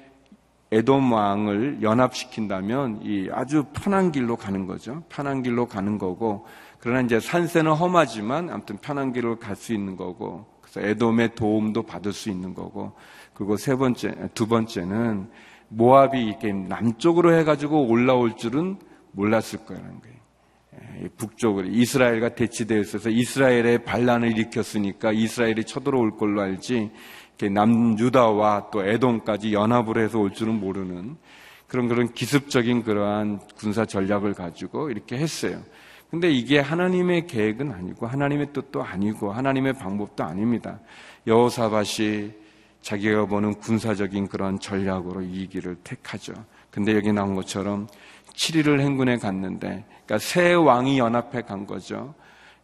에돔 0.74 1.12
왕을 1.12 1.82
연합시킨다면 1.82 3.00
이 3.02 3.28
아주 3.32 3.64
편한 3.72 4.10
길로 4.10 4.36
가는 4.36 4.66
거죠. 4.66 5.04
편한 5.08 5.42
길로 5.42 5.66
가는 5.66 5.98
거고 5.98 6.46
그러나 6.80 7.00
이제 7.00 7.20
산세는 7.20 7.72
험하지만 7.72 8.50
아무튼 8.50 8.76
편한 8.78 9.12
길로 9.12 9.38
갈 9.38 9.54
수 9.56 9.72
있는 9.72 9.96
거고 9.96 10.46
그래서 10.60 10.80
에돔의 10.80 11.36
도움도 11.36 11.84
받을 11.84 12.12
수 12.12 12.28
있는 12.28 12.54
거고 12.54 12.92
그리고 13.34 13.56
세 13.56 13.76
번째 13.76 14.14
두 14.34 14.48
번째는 14.48 15.28
모압이 15.68 16.24
이렇게 16.24 16.52
남쪽으로 16.52 17.32
해가지고 17.38 17.86
올라올 17.86 18.36
줄은 18.36 18.78
몰랐을 19.12 19.64
거라는 19.66 20.00
거예요. 20.00 20.14
예, 21.02 21.08
북쪽으로 21.16 21.68
이스라엘과 21.68 22.34
대치되어 22.34 22.80
있어서 22.80 23.10
이스라엘의 23.10 23.84
반란을 23.84 24.32
일으켰으니까 24.32 25.12
이스라엘이 25.12 25.64
쳐들어올 25.64 26.16
걸로 26.16 26.42
알지 26.42 26.90
남유다와 27.42 28.70
또 28.72 28.84
에돔까지 28.84 29.52
연합을 29.52 29.98
해서 29.98 30.18
올 30.18 30.32
줄은 30.32 30.60
모르는 30.60 31.16
그런 31.66 31.88
그런 31.88 32.12
기습적인 32.12 32.84
그러한 32.84 33.40
군사 33.56 33.84
전략을 33.84 34.34
가지고 34.34 34.90
이렇게 34.90 35.16
했어요. 35.16 35.60
근데 36.10 36.30
이게 36.30 36.60
하나님의 36.60 37.26
계획은 37.26 37.72
아니고 37.72 38.06
하나님의 38.06 38.52
뜻도 38.52 38.84
아니고 38.84 39.32
하나님의 39.32 39.72
방법도 39.72 40.22
아닙니다. 40.22 40.78
여호사밭이 41.26 42.30
자기가 42.82 43.26
보는 43.26 43.54
군사적인 43.54 44.28
그런 44.28 44.60
전략으로 44.60 45.22
이 45.22 45.48
길을 45.48 45.76
택하죠. 45.82 46.34
근데 46.70 46.94
여기 46.94 47.12
나온 47.12 47.34
것처럼 47.34 47.88
7일을 48.34 48.80
행군에 48.80 49.16
갔는데 49.16 49.84
그러니까 50.06 50.18
세 50.18 50.52
왕이 50.52 50.98
연합해 50.98 51.42
간 51.42 51.66
거죠. 51.66 52.14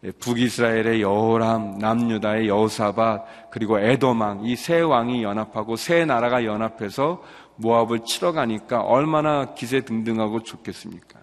예, 0.02 0.12
북이스라엘의 0.12 1.02
여호람, 1.02 1.78
남유다의 1.78 2.48
여호사밧, 2.48 3.50
그리고 3.50 3.78
에도망 3.78 4.46
이 4.46 4.56
세 4.56 4.80
왕이 4.80 5.22
연합하고 5.22 5.76
세 5.76 6.04
나라가 6.04 6.44
연합해서 6.44 7.22
모압을 7.56 8.00
치러 8.06 8.32
가니까 8.32 8.80
얼마나 8.80 9.52
기세 9.54 9.82
등등하고 9.82 10.42
좋겠습니까? 10.42 11.20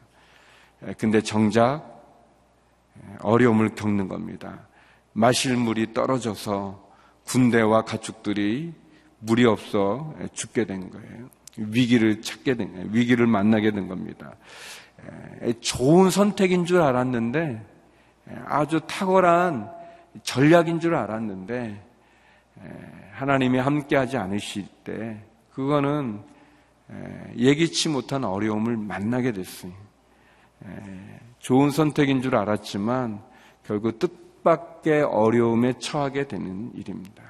예, 0.88 0.94
근데 0.94 1.22
정작 1.22 2.04
예, 2.98 3.18
어려움을 3.22 3.70
겪는 3.76 4.08
겁니다. 4.08 4.68
마실 5.14 5.58
물이 5.58 5.94
떨어져서 5.94 6.88
군대와 7.26 7.82
가축들이 7.82 8.74
물이 9.20 9.46
없어 9.46 10.14
죽게 10.34 10.66
된 10.66 10.92
거예요. 10.92 11.30
위기를 11.58 12.22
찾게 12.22 12.54
된 12.54 12.74
거예요. 12.74 12.88
위기를 12.92 13.26
만나게 13.26 13.72
된 13.72 13.88
겁니다. 13.88 14.36
좋은 15.60 16.12
선택인 16.12 16.66
줄 16.66 16.82
알았는데 16.82 17.66
아주 18.46 18.82
탁월한 18.88 19.72
전략인 20.24 20.80
줄 20.80 20.96
알았는데 20.96 21.82
하나님이 23.14 23.60
함께하지 23.60 24.18
않으실 24.18 24.68
때 24.84 25.18
그거는 25.52 26.22
예기치 27.36 27.90
못한 27.90 28.24
어려움을 28.24 28.78
만나게 28.78 29.32
됐어요. 29.32 29.72
좋은 31.40 31.72
선택인 31.72 32.22
줄 32.22 32.36
알았지만 32.36 33.22
결국 33.66 34.00
뜻밖의 34.00 35.04
어려움에 35.04 35.74
처하게 35.80 36.28
되는 36.28 36.72
일입니다. 36.74 37.24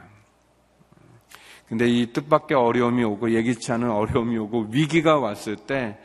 근데 1.68 1.88
이 1.88 2.14
뜻밖의 2.14 2.56
어려움이 2.56 3.04
오고 3.04 3.32
예기치 3.32 3.72
않은 3.74 3.92
어려움이 3.92 4.38
오고 4.38 4.68
위기가 4.72 5.20
왔을 5.20 5.56
때 5.56 5.98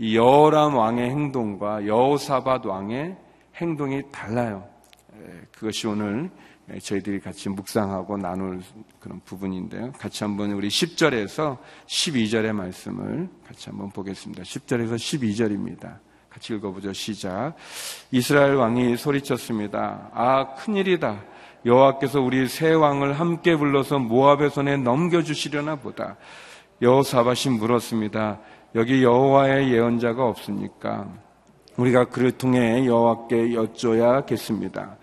이 0.00 0.16
여호람 0.16 0.76
왕의 0.76 1.10
행동과 1.10 1.86
여호사밧 1.86 2.66
왕의 2.66 3.16
행동이 3.58 4.02
달라요. 4.12 4.68
그것이 5.52 5.86
오늘 5.86 6.30
저희들이 6.80 7.20
같이 7.20 7.48
묵상하고 7.48 8.16
나눌 8.16 8.60
그런 9.00 9.20
부분인데요. 9.24 9.92
같이 9.92 10.22
한번 10.22 10.52
우리 10.52 10.68
10절에서 10.68 11.58
12절의 11.86 12.52
말씀을 12.52 13.28
같이 13.46 13.70
한번 13.70 13.90
보겠습니다. 13.90 14.42
10절에서 14.42 14.94
12절입니다. 14.94 15.98
같이 16.30 16.54
읽어보죠. 16.54 16.92
시작. 16.92 17.54
이스라엘 18.12 18.54
왕이 18.54 18.96
소리쳤습니다. 18.96 20.10
아, 20.12 20.54
큰일이다. 20.54 21.24
여호와께서 21.64 22.20
우리 22.20 22.46
세 22.46 22.72
왕을 22.72 23.14
함께 23.14 23.56
불러서 23.56 23.98
모압의 23.98 24.50
손에 24.50 24.76
넘겨주시려나 24.76 25.76
보다. 25.76 26.16
여호사밭이 26.80 27.56
물었습니다. 27.58 28.40
여기 28.76 29.02
여호와의 29.02 29.72
예언자가 29.72 30.24
없습니까? 30.26 31.08
우리가 31.78 32.06
그를 32.06 32.32
통해 32.32 32.84
여호와께 32.84 33.50
여쭤야겠습니다. 33.50 34.96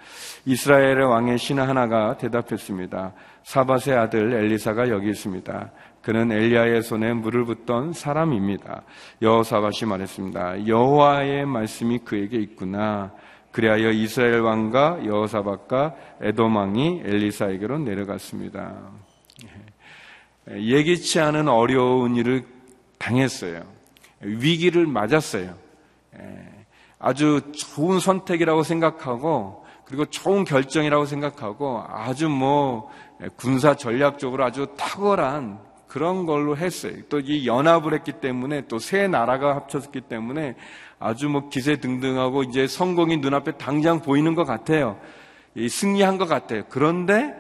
이스라엘의 0.46 1.06
왕의 1.06 1.38
신하 1.38 1.68
하나가 1.68 2.18
대답했습니다. 2.18 3.14
사밧의 3.44 3.96
아들 3.98 4.34
엘리사가 4.34 4.90
여기 4.90 5.10
있습니다. 5.10 5.72
그는 6.02 6.32
엘리야의 6.32 6.84
손에 6.84 7.14
물을 7.14 7.46
붓던 7.46 7.94
사람입니다. 7.94 8.84
여호사밧이 9.22 9.90
말했습니다. 9.90 10.68
여호와의 10.68 11.46
말씀이 11.46 12.00
그에게 12.00 12.38
있구나. 12.38 13.12
그리하여 13.52 13.90
이스라엘 13.90 14.42
왕과 14.42 15.06
여호사밧과 15.06 15.96
에돔 16.22 16.56
왕이 16.56 17.04
엘리사에게로 17.06 17.80
내려갔습니다. 17.80 18.92
예기치 20.52 21.22
않은 21.22 21.48
어려운 21.48 22.16
일을 22.18 22.44
당했어요. 23.00 23.64
위기를 24.22 24.86
맞았어요. 24.86 25.56
아주 27.06 27.52
좋은 27.52 28.00
선택이라고 28.00 28.64
생각하고 28.64 29.64
그리고 29.86 30.06
좋은 30.06 30.44
결정이라고 30.44 31.06
생각하고 31.06 31.84
아주 31.88 32.30
뭐 32.30 32.90
군사 33.36 33.76
전략적으로 33.76 34.44
아주 34.44 34.66
탁월한 34.76 35.60
그런 35.88 36.26
걸로 36.26 36.58
했어요. 36.58 36.94
또 37.08 37.20
이 37.20 37.46
연합을 37.46 37.94
했기 37.94 38.14
때문에 38.14 38.66
또 38.68 38.80
세 38.80 39.08
나라가 39.08 39.56
합쳤기 39.56 40.02
때문에 40.02 40.56
아주 40.98 41.30
뭐 41.30 41.48
기세 41.50 41.76
등등하고 41.76 42.42
이제 42.42 42.66
성공이 42.66 43.18
눈앞에 43.18 43.52
당장 43.52 44.02
보이는 44.02 44.34
것 44.34 44.44
같아요. 44.44 45.00
승리한 45.70 46.18
것 46.18 46.28
같아요. 46.28 46.64
그런데 46.70 47.36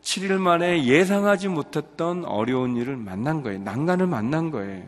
7일 0.00 0.38
만에 0.38 0.84
예상하지 0.84 1.48
못했던 1.48 2.24
어려운 2.24 2.74
일을 2.78 2.96
만난 2.96 3.42
거예요. 3.42 3.58
난간을 3.58 4.06
만난 4.06 4.50
거예요. 4.50 4.84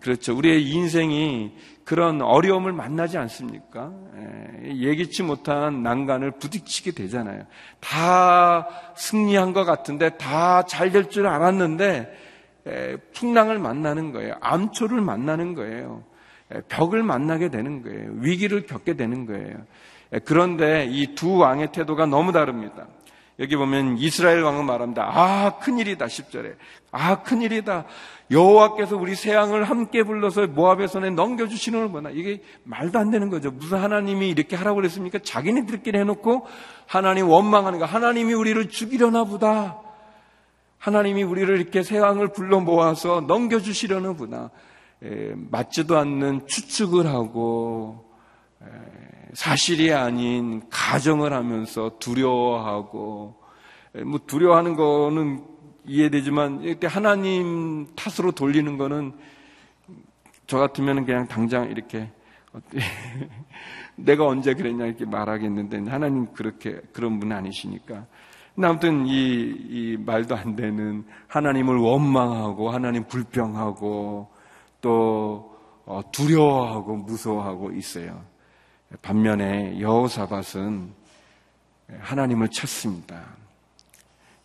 그렇죠. 0.00 0.36
우리의 0.36 0.68
인생이 0.68 1.52
그런 1.90 2.22
어려움을 2.22 2.72
만나지 2.72 3.18
않습니까? 3.18 3.90
예기치 4.64 5.24
못한 5.24 5.82
난간을 5.82 6.30
부딪히게 6.38 6.92
되잖아요. 6.92 7.42
다 7.80 8.68
승리한 8.94 9.52
것 9.52 9.64
같은데 9.64 10.10
다 10.10 10.62
잘 10.68 10.92
될 10.92 11.08
줄 11.10 11.26
알았는데 11.26 12.16
풍랑을 13.14 13.58
만나는 13.58 14.12
거예요. 14.12 14.34
암초를 14.40 15.00
만나는 15.00 15.54
거예요. 15.54 16.04
벽을 16.68 17.02
만나게 17.02 17.48
되는 17.48 17.82
거예요. 17.82 18.12
위기를 18.18 18.66
겪게 18.66 18.94
되는 18.94 19.26
거예요. 19.26 19.56
그런데 20.24 20.86
이 20.88 21.16
두 21.16 21.38
왕의 21.38 21.72
태도가 21.72 22.06
너무 22.06 22.30
다릅니다. 22.30 22.86
여기 23.40 23.56
보면 23.56 23.96
이스라엘 23.96 24.42
왕은 24.42 24.66
말합니다. 24.66 25.10
아, 25.10 25.58
큰일이다. 25.58 26.06
10절에. 26.06 26.56
아, 26.92 27.22
큰일이다. 27.22 27.86
여호와께서 28.30 28.98
우리 28.98 29.14
새 29.14 29.32
양을 29.32 29.64
함께 29.64 30.02
불러서 30.02 30.46
모압의 30.46 30.88
손에 30.88 31.08
넘겨주시는 31.08 31.80
걸 31.80 31.90
보나. 31.90 32.10
이게 32.10 32.42
말도 32.64 32.98
안 32.98 33.10
되는 33.10 33.30
거죠. 33.30 33.50
무슨 33.50 33.78
하나님이 33.78 34.28
이렇게 34.28 34.56
하라고 34.56 34.76
그랬습니까? 34.76 35.20
자기네들끼리 35.20 35.98
해놓고 35.98 36.46
하나님 36.86 37.28
원망하는 37.28 37.78
거. 37.78 37.86
하나님이 37.86 38.34
우리를 38.34 38.68
죽이려나 38.68 39.24
보다. 39.24 39.78
하나님이 40.76 41.22
우리를 41.22 41.58
이렇게 41.58 41.82
새 41.82 41.96
양을 41.96 42.32
불러 42.32 42.60
모아서 42.60 43.22
넘겨주시려나 43.22 44.12
보다. 44.12 44.50
에, 45.02 45.32
맞지도 45.34 45.96
않는 45.96 46.46
추측을 46.46 47.06
하고 47.06 48.04
에, 48.62 48.66
사실이 49.34 49.92
아닌 49.92 50.62
가정을 50.70 51.32
하면서 51.32 51.98
두려워하고 51.98 53.40
뭐 54.04 54.20
두려워하는 54.26 54.74
거는 54.76 55.44
이해되지만 55.84 56.62
이렇게 56.62 56.86
하나님 56.86 57.86
탓으로 57.96 58.32
돌리는 58.32 58.76
거는 58.76 59.12
저 60.46 60.58
같으면 60.58 61.04
그냥 61.04 61.28
당장 61.28 61.70
이렇게 61.70 62.10
내가 63.96 64.26
언제 64.26 64.54
그랬냐 64.54 64.86
이렇게 64.86 65.04
말하겠는데 65.04 65.90
하나님 65.90 66.32
그렇게 66.32 66.80
그런 66.92 67.20
분 67.20 67.32
아니시니까 67.32 68.06
아무튼 68.60 69.06
이, 69.06 69.12
이 69.12 69.96
말도 69.98 70.36
안 70.36 70.56
되는 70.56 71.04
하나님을 71.28 71.76
원망하고 71.76 72.70
하나님 72.70 73.04
불평하고 73.04 74.28
또 74.80 75.56
어, 75.86 76.02
두려워하고 76.12 76.96
무서워하고 76.96 77.72
있어요. 77.72 78.22
반면에 79.02 79.80
여호사밧은 79.80 80.92
하나님을 82.00 82.48
찾습니다. 82.48 83.22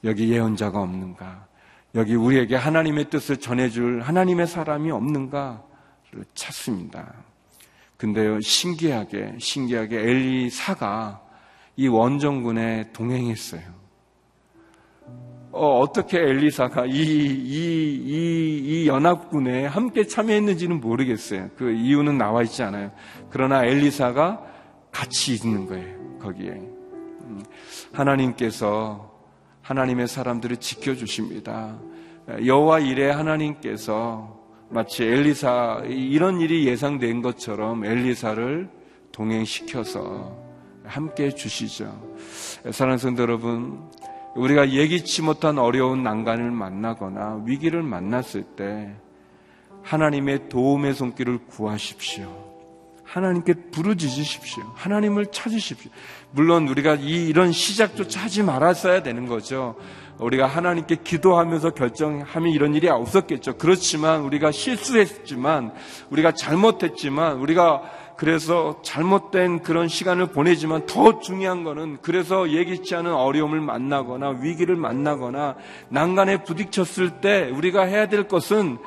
여기 0.03 0.31
예언자가 0.31 0.81
없는가? 0.81 1.47
여기 1.95 2.15
우리에게 2.15 2.55
하나님의 2.55 3.10
뜻을 3.10 3.38
전해줄 3.38 4.01
하나님의 4.01 4.47
사람이 4.47 4.91
없는가를 4.91 6.25
찾습니다. 6.34 7.13
근데요, 7.97 8.39
신기하게, 8.41 9.36
신기하게 9.39 9.97
엘리사가 9.97 11.21
이 11.77 11.88
원정군에 11.88 12.91
동행했어요. 12.91 13.85
어, 15.58 15.86
떻게 15.94 16.20
엘리사가 16.20 16.86
이, 16.86 16.91
이, 16.91 18.02
이, 18.06 18.62
이 18.84 18.88
연합군에 18.88 19.65
함께 19.65 20.06
참여했는지는 20.06 20.82
모르겠어요. 20.82 21.50
그 21.56 21.72
이유는 21.72 22.18
나와 22.18 22.44
있지 22.44 22.62
않아요. 22.62 22.91
그러나 23.30 23.63
엘리사가 23.63 24.41
같이 24.91 25.34
있는 25.34 25.65
거예요. 25.65 26.20
거기에. 26.20 26.50
음, 26.50 27.41
하나님께서 27.94 29.13
하나님의 29.62 30.10
사람들을 30.10 30.58
지켜주십니다. 30.58 31.80
여호와 32.46 32.80
일에 32.80 33.10
하나님께서 33.12 34.38
마치 34.70 35.04
엘리사 35.04 35.84
이런 35.88 36.41
일이 36.41 36.68
예상된 36.68 37.22
것처럼 37.22 37.86
엘리사를 37.86 38.70
동행시켜서 39.13 40.36
함께 40.84 41.30
주시죠. 41.30 41.98
사랑하는 42.72 42.98
성도 42.98 43.22
여러분, 43.24 43.89
우리가 44.36 44.69
예기치 44.69 45.21
못한 45.21 45.58
어려운 45.58 46.04
난간을 46.04 46.52
만나거나 46.52 47.43
위기를 47.45 47.82
만났을 47.82 48.43
때 48.43 48.93
하나님의 49.84 50.50
도움의 50.50 50.93
손길을 50.93 51.39
구하십시오. 51.48 52.45
하나님께 53.04 53.54
부르짖으십시오. 53.71 54.63
하나님을 54.76 55.28
찾으십시오. 55.28 55.91
물론 56.32 56.67
우리가 56.67 56.95
이, 56.95 57.28
이런 57.28 57.52
시작조차 57.52 58.21
하지 58.21 58.43
말았어야 58.43 59.04
되는 59.04 59.26
거죠. 59.28 59.76
우리가 60.19 60.48
하나님께 60.48 60.98
기도하면서 61.04 61.71
결정하면 61.71 62.50
이런 62.50 62.74
일이 62.74 62.89
없었겠죠. 62.89 63.58
그렇지만 63.58 64.21
우리가 64.21 64.52
실수했지만 64.52 65.74
우리가 66.10 66.34
잘못했지만 66.34 67.38
우리가 67.38 67.84
그래서 68.17 68.80
잘못된 68.82 69.62
그런 69.62 69.88
시간을 69.88 70.28
보내지만 70.28 70.86
더 70.86 71.19
중요한 71.19 71.63
거는 71.63 71.97
그래서 72.01 72.49
예기치 72.49 72.95
않은 72.95 73.13
어려움을 73.13 73.60
만나거나 73.60 74.30
위기를 74.41 74.75
만나거나 74.75 75.56
난간에 75.89 76.43
부딪혔을 76.43 77.21
때 77.21 77.49
우리가 77.49 77.84
해야 77.84 78.08
될 78.08 78.28
것은 78.28 78.78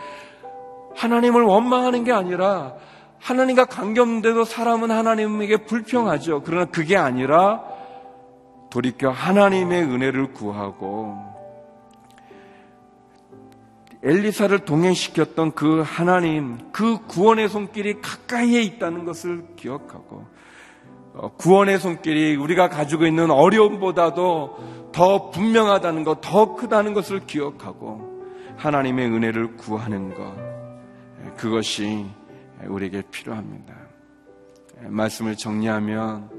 하나님을 0.96 1.42
원망하는 1.42 2.04
게 2.04 2.12
아니라 2.12 2.74
하나님과 3.20 3.66
관계없는데도 3.66 4.44
사람은 4.44 4.90
하나님에게 4.90 5.58
불평하죠. 5.58 6.42
그러나 6.44 6.64
그게 6.66 6.96
아니라 6.96 7.62
돌이켜 8.70 9.10
하나님의 9.10 9.82
은혜를 9.82 10.32
구하고 10.32 11.37
엘리사를 14.02 14.56
동행시켰던 14.60 15.52
그 15.52 15.82
하나님, 15.84 16.58
그 16.72 16.98
구원의 17.06 17.48
손길이 17.48 18.00
가까이에 18.00 18.62
있다는 18.62 19.04
것을 19.04 19.44
기억하고 19.56 20.24
어, 21.14 21.32
구원의 21.36 21.80
손길이 21.80 22.36
우리가 22.36 22.68
가지고 22.68 23.06
있는 23.06 23.30
어려움보다도 23.30 24.90
더 24.92 25.30
분명하다는 25.30 26.04
것, 26.04 26.20
더 26.20 26.54
크다는 26.54 26.94
것을 26.94 27.26
기억하고 27.26 28.24
하나님의 28.56 29.06
은혜를 29.06 29.56
구하는 29.56 30.14
것, 30.14 30.34
그것이 31.36 32.06
우리에게 32.66 33.02
필요합니다. 33.10 33.74
말씀을 34.80 35.36
정리하면 35.36 36.30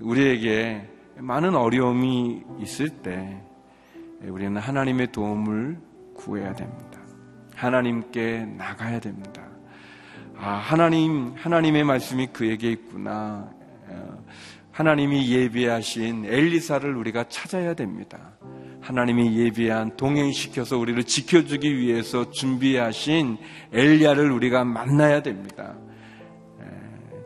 우리에게 0.00 0.88
많은 1.16 1.54
어려움이 1.54 2.42
있을 2.60 2.88
때 2.88 3.42
우리는 4.22 4.56
하나님의 4.56 5.12
도움을 5.12 5.78
구해야 6.16 6.54
됩니다. 6.54 7.00
하나님께 7.54 8.46
나가야 8.56 9.00
됩니다. 9.00 9.42
아, 10.38 10.50
하나님, 10.50 11.32
하나님의 11.36 11.84
말씀이 11.84 12.26
그에게 12.28 12.70
있구나. 12.72 13.50
하나님이 14.72 15.30
예비하신 15.32 16.26
엘리사를 16.26 16.94
우리가 16.94 17.24
찾아야 17.28 17.72
됩니다. 17.74 18.36
하나님이 18.82 19.38
예비한 19.38 19.96
동행시켜서 19.96 20.76
우리를 20.76 21.02
지켜주기 21.04 21.78
위해서 21.78 22.30
준비하신 22.30 23.38
엘리야를 23.72 24.30
우리가 24.30 24.64
만나야 24.64 25.22
됩니다. 25.22 25.74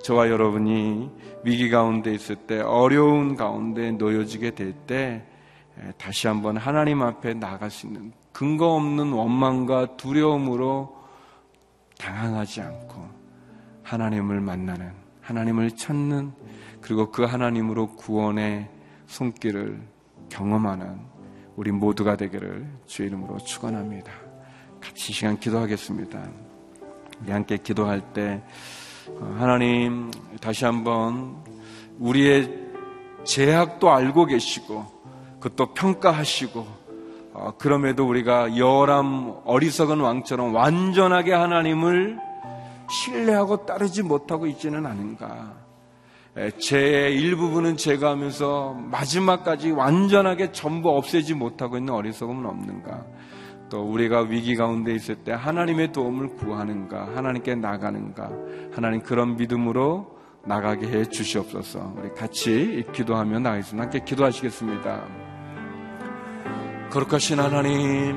저와 0.05 0.31
여러분이 0.31 1.11
위기 1.45 1.69
가운데 1.69 2.15
있을 2.15 2.37
때 2.37 2.61
어려운 2.61 3.35
가운데 3.35 3.91
놓여지게 3.91 4.53
될 4.53 4.75
때 4.87 5.25
다시 5.99 6.27
한번 6.27 6.57
하나님 6.57 7.03
앞에 7.03 7.35
나갈 7.35 7.71
수 7.71 7.87
있는 7.87 8.13
근거 8.41 8.75
없는 8.75 9.13
원망과 9.13 9.99
두려움으로 9.99 10.97
당황하지 11.99 12.63
않고 12.63 13.07
하나님을 13.83 14.41
만나는 14.41 14.95
하나님을 15.21 15.77
찾는 15.77 16.33
그리고 16.81 17.11
그 17.11 17.25
하나님으로 17.25 17.97
구원의 17.97 18.67
손길을 19.09 19.83
경험하는 20.31 21.01
우리 21.55 21.71
모두가 21.71 22.17
되기를 22.17 22.67
주의 22.87 23.11
이름으로 23.11 23.37
축원합니다. 23.41 24.11
같이 24.81 25.13
시간 25.13 25.39
기도하겠습니다. 25.39 26.27
우리 27.21 27.33
함께 27.33 27.59
기도할 27.59 28.01
때 28.15 28.43
어, 29.07 29.37
하나님 29.39 30.11
다시 30.41 30.65
한번 30.65 31.45
우리의 31.99 32.71
제약도 33.23 33.91
알고 33.91 34.25
계시고 34.25 34.87
그것도 35.41 35.75
평가하시고 35.75 36.61
어, 36.61 36.80
그럼에도 37.59 38.07
우리가 38.07 38.57
여람 38.57 39.35
어리석은 39.45 40.01
왕처럼 40.01 40.55
완전하게 40.55 41.33
하나님을 41.33 42.19
신뢰하고 42.91 43.67
따르지 43.67 44.03
못하고 44.03 44.47
있지는 44.47 44.87
않은가. 44.87 45.61
제 46.59 47.09
일부분은 47.11 47.77
제거하면서 47.77 48.75
마지막까지 48.91 49.71
완전하게 49.73 50.53
전부 50.53 50.91
없애지 50.97 51.35
못하고 51.35 51.77
있는 51.77 51.93
어리석음은 51.95 52.47
없는가? 52.47 53.05
또 53.69 53.83
우리가 53.83 54.23
위기 54.23 54.57
가운데 54.57 54.95
있을 54.95 55.17
때 55.17 55.33
하나님의 55.33 55.93
도움을 55.93 56.37
구하는가? 56.37 57.11
하나님께 57.15 57.55
나가는가? 57.57 58.31
하나님 58.73 59.01
그런 59.01 59.37
믿음으로 59.37 60.19
나가게 60.45 60.89
해 60.89 61.05
주시옵소서. 61.05 61.95
우리 61.99 62.11
같이 62.11 62.85
기도하며 62.93 63.41
나가겠습니다. 63.41 63.85
함께 63.85 64.01
기도하시겠습니다. 64.05 65.20
거룩하신 66.91 67.39
하나님, 67.39 68.17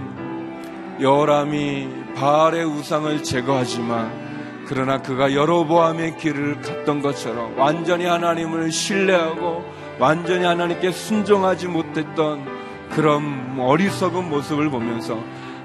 여람이 0.99 1.87
바알의 2.15 2.65
우상을 2.65 3.21
제거하지만 3.21 4.65
그러나 4.67 4.99
그가 4.99 5.33
여로보암의 5.33 6.17
길을 6.17 6.61
갔던 6.61 7.01
것처럼 7.03 7.57
완전히 7.57 8.05
하나님을 8.05 8.71
신뢰하고 8.71 9.63
완전히 9.99 10.45
하나님께 10.45 10.91
순종하지 10.91 11.67
못했던 11.67 12.45
그런 12.89 13.57
어리석은 13.59 14.27
모습을 14.29 14.69
보면서 14.71 15.19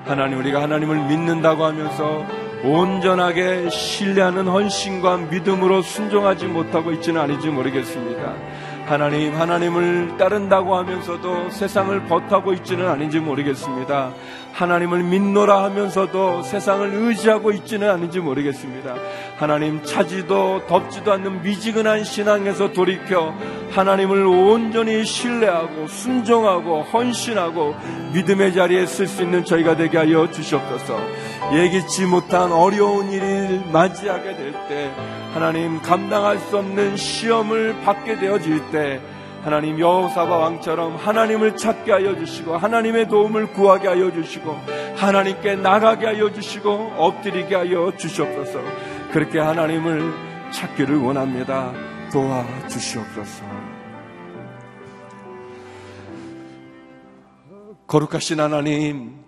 하나님 0.04 0.38
우리가 0.40 0.60
하나님을 0.62 1.08
믿는다고 1.08 1.64
하면서 1.64 2.26
온전하게 2.62 3.70
신뢰하는 3.70 4.48
헌신과 4.48 5.16
믿음으로 5.30 5.80
순종하지 5.80 6.46
못하고 6.46 6.92
있지는 6.92 7.20
아닌지 7.20 7.48
모르겠습니다. 7.48 8.34
하나님, 8.88 9.34
하나님을 9.34 10.16
따른다고 10.16 10.74
하면서도 10.74 11.50
세상을 11.50 12.06
버타고 12.06 12.54
있지는 12.54 12.88
아닌지 12.88 13.20
모르겠습니다. 13.20 14.14
하나님을 14.58 15.04
믿노라 15.04 15.62
하면서도 15.62 16.42
세상을 16.42 16.92
의지하고 16.92 17.52
있지는 17.52 17.88
않은지 17.88 18.18
모르겠습니다. 18.18 18.96
하나님 19.36 19.84
차지도 19.84 20.66
덥지도 20.66 21.12
않는 21.12 21.42
미지근한 21.42 22.02
신앙에서 22.02 22.72
돌이켜 22.72 23.32
하나님을 23.70 24.26
온전히 24.26 25.04
신뢰하고 25.04 25.86
순종하고 25.86 26.82
헌신하고 26.82 27.76
믿음의 28.14 28.52
자리에 28.52 28.86
쓸 28.86 29.06
수 29.06 29.22
있는 29.22 29.44
저희가 29.44 29.76
되게 29.76 29.96
하여 29.96 30.28
주시옵소서. 30.28 30.98
예기치 31.54 32.06
못한 32.06 32.50
어려운 32.50 33.12
일을 33.12 33.62
맞이하게 33.70 34.36
될 34.36 34.52
때 34.68 34.90
하나님 35.34 35.80
감당할 35.80 36.38
수 36.38 36.58
없는 36.58 36.96
시험을 36.96 37.80
받게 37.84 38.18
되어질 38.18 38.70
때 38.72 39.00
하나님 39.42 39.78
여호사바 39.78 40.36
왕처럼 40.36 40.96
하나님을 40.96 41.56
찾게 41.56 41.92
하여 41.92 42.16
주시고 42.16 42.56
하나님의 42.56 43.08
도움을 43.08 43.52
구하게 43.52 43.88
하여 43.88 44.12
주시고 44.12 44.56
하나님께 44.96 45.56
나가게 45.56 46.06
하여 46.06 46.32
주시고 46.32 46.94
엎드리게 46.96 47.54
하여 47.54 47.92
주시옵소서. 47.96 48.60
그렇게 49.12 49.38
하나님을 49.38 50.12
찾기를 50.50 50.96
원합니다. 50.98 51.72
도와 52.12 52.44
주시옵소서. 52.68 53.44
거룩하신 57.86 58.40
하나님, 58.40 59.18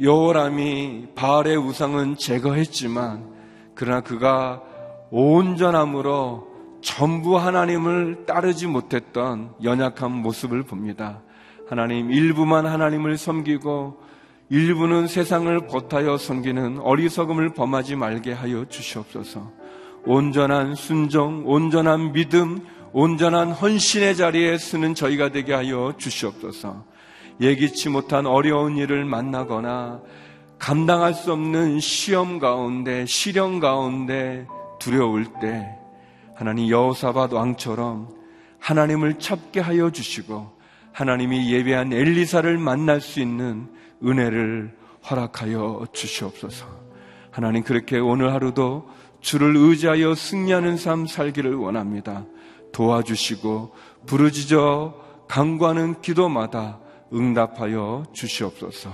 여호람이 0.00 1.08
바알의 1.14 1.56
우상은 1.56 2.16
제거했지만 2.16 3.28
그러나 3.74 4.02
그가 4.02 4.62
온전함으로 5.10 6.49
전부 6.80 7.38
하나님을 7.38 8.24
따르지 8.26 8.66
못했던 8.66 9.52
연약한 9.62 10.10
모습을 10.12 10.62
봅니다. 10.62 11.22
하나님 11.68 12.10
일부만 12.10 12.66
하나님을 12.66 13.16
섬기고 13.16 14.00
일부는 14.48 15.06
세상을 15.06 15.66
버타여 15.68 16.18
섬기는 16.18 16.80
어리석음을 16.80 17.54
범하지 17.54 17.96
말게 17.96 18.32
하여 18.32 18.64
주시옵소서. 18.68 19.52
온전한 20.04 20.74
순종, 20.74 21.44
온전한 21.46 22.12
믿음, 22.12 22.66
온전한 22.92 23.52
헌신의 23.52 24.16
자리에 24.16 24.58
쓰는 24.58 24.94
저희가 24.94 25.30
되게 25.30 25.52
하여 25.54 25.94
주시옵소서. 25.96 26.84
예기치 27.40 27.88
못한 27.90 28.26
어려운 28.26 28.76
일을 28.76 29.04
만나거나 29.04 30.00
감당할 30.58 31.14
수 31.14 31.32
없는 31.32 31.78
시험 31.78 32.38
가운데, 32.38 33.06
시련 33.06 33.60
가운데 33.60 34.46
두려울 34.78 35.26
때 35.40 35.79
하나님 36.40 36.70
여호사밧 36.70 37.34
왕처럼 37.34 38.08
하나님을 38.60 39.18
찾게 39.18 39.60
하여 39.60 39.90
주시고 39.90 40.50
하나님이 40.90 41.52
예배한 41.52 41.92
엘리사를 41.92 42.56
만날 42.56 43.02
수 43.02 43.20
있는 43.20 43.68
은혜를 44.02 44.74
허락하여 45.10 45.84
주시옵소서. 45.92 46.66
하나님 47.30 47.62
그렇게 47.62 47.98
오늘 47.98 48.32
하루도 48.32 48.88
주를 49.20 49.54
의지하여 49.54 50.14
승리하는 50.14 50.78
삶 50.78 51.06
살기를 51.06 51.56
원합니다. 51.56 52.24
도와주시고 52.72 53.74
부르짖어 54.06 54.94
강구하는 55.28 56.00
기도마다 56.00 56.80
응답하여 57.12 58.04
주시옵소서. 58.14 58.90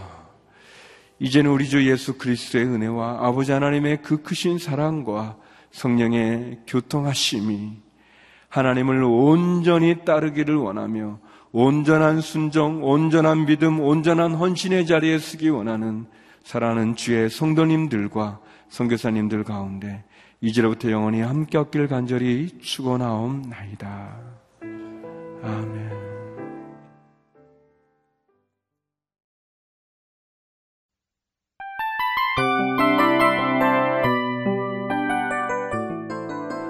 이제는 1.20 1.52
우리 1.52 1.68
주 1.68 1.88
예수 1.88 2.18
그리스도의 2.18 2.64
은혜와 2.64 3.24
아버지 3.24 3.52
하나님의 3.52 4.02
그 4.02 4.24
크신 4.24 4.58
사랑과 4.58 5.36
성령의 5.76 6.60
교통하심이 6.66 7.72
하나님을 8.48 9.02
온전히 9.04 10.04
따르기를 10.06 10.56
원하며 10.56 11.18
온전한 11.52 12.22
순종, 12.22 12.82
온전한 12.82 13.44
믿음, 13.44 13.80
온전한 13.80 14.34
헌신의 14.34 14.86
자리에 14.86 15.18
쓰기 15.18 15.50
원하는 15.50 16.06
사랑하는 16.44 16.96
주의 16.96 17.28
성도님들과 17.28 18.40
성교사님들 18.70 19.44
가운데 19.44 20.04
이제로부터 20.40 20.90
영원히 20.90 21.20
함께 21.20 21.58
없길 21.58 21.88
간절히 21.88 22.58
축원하옵나이다. 22.60 24.16
아멘. 25.42 26.05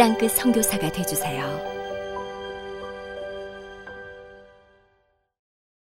땅끝 0.00 0.30
성교사가 0.30 0.90
되주세요 0.90 1.69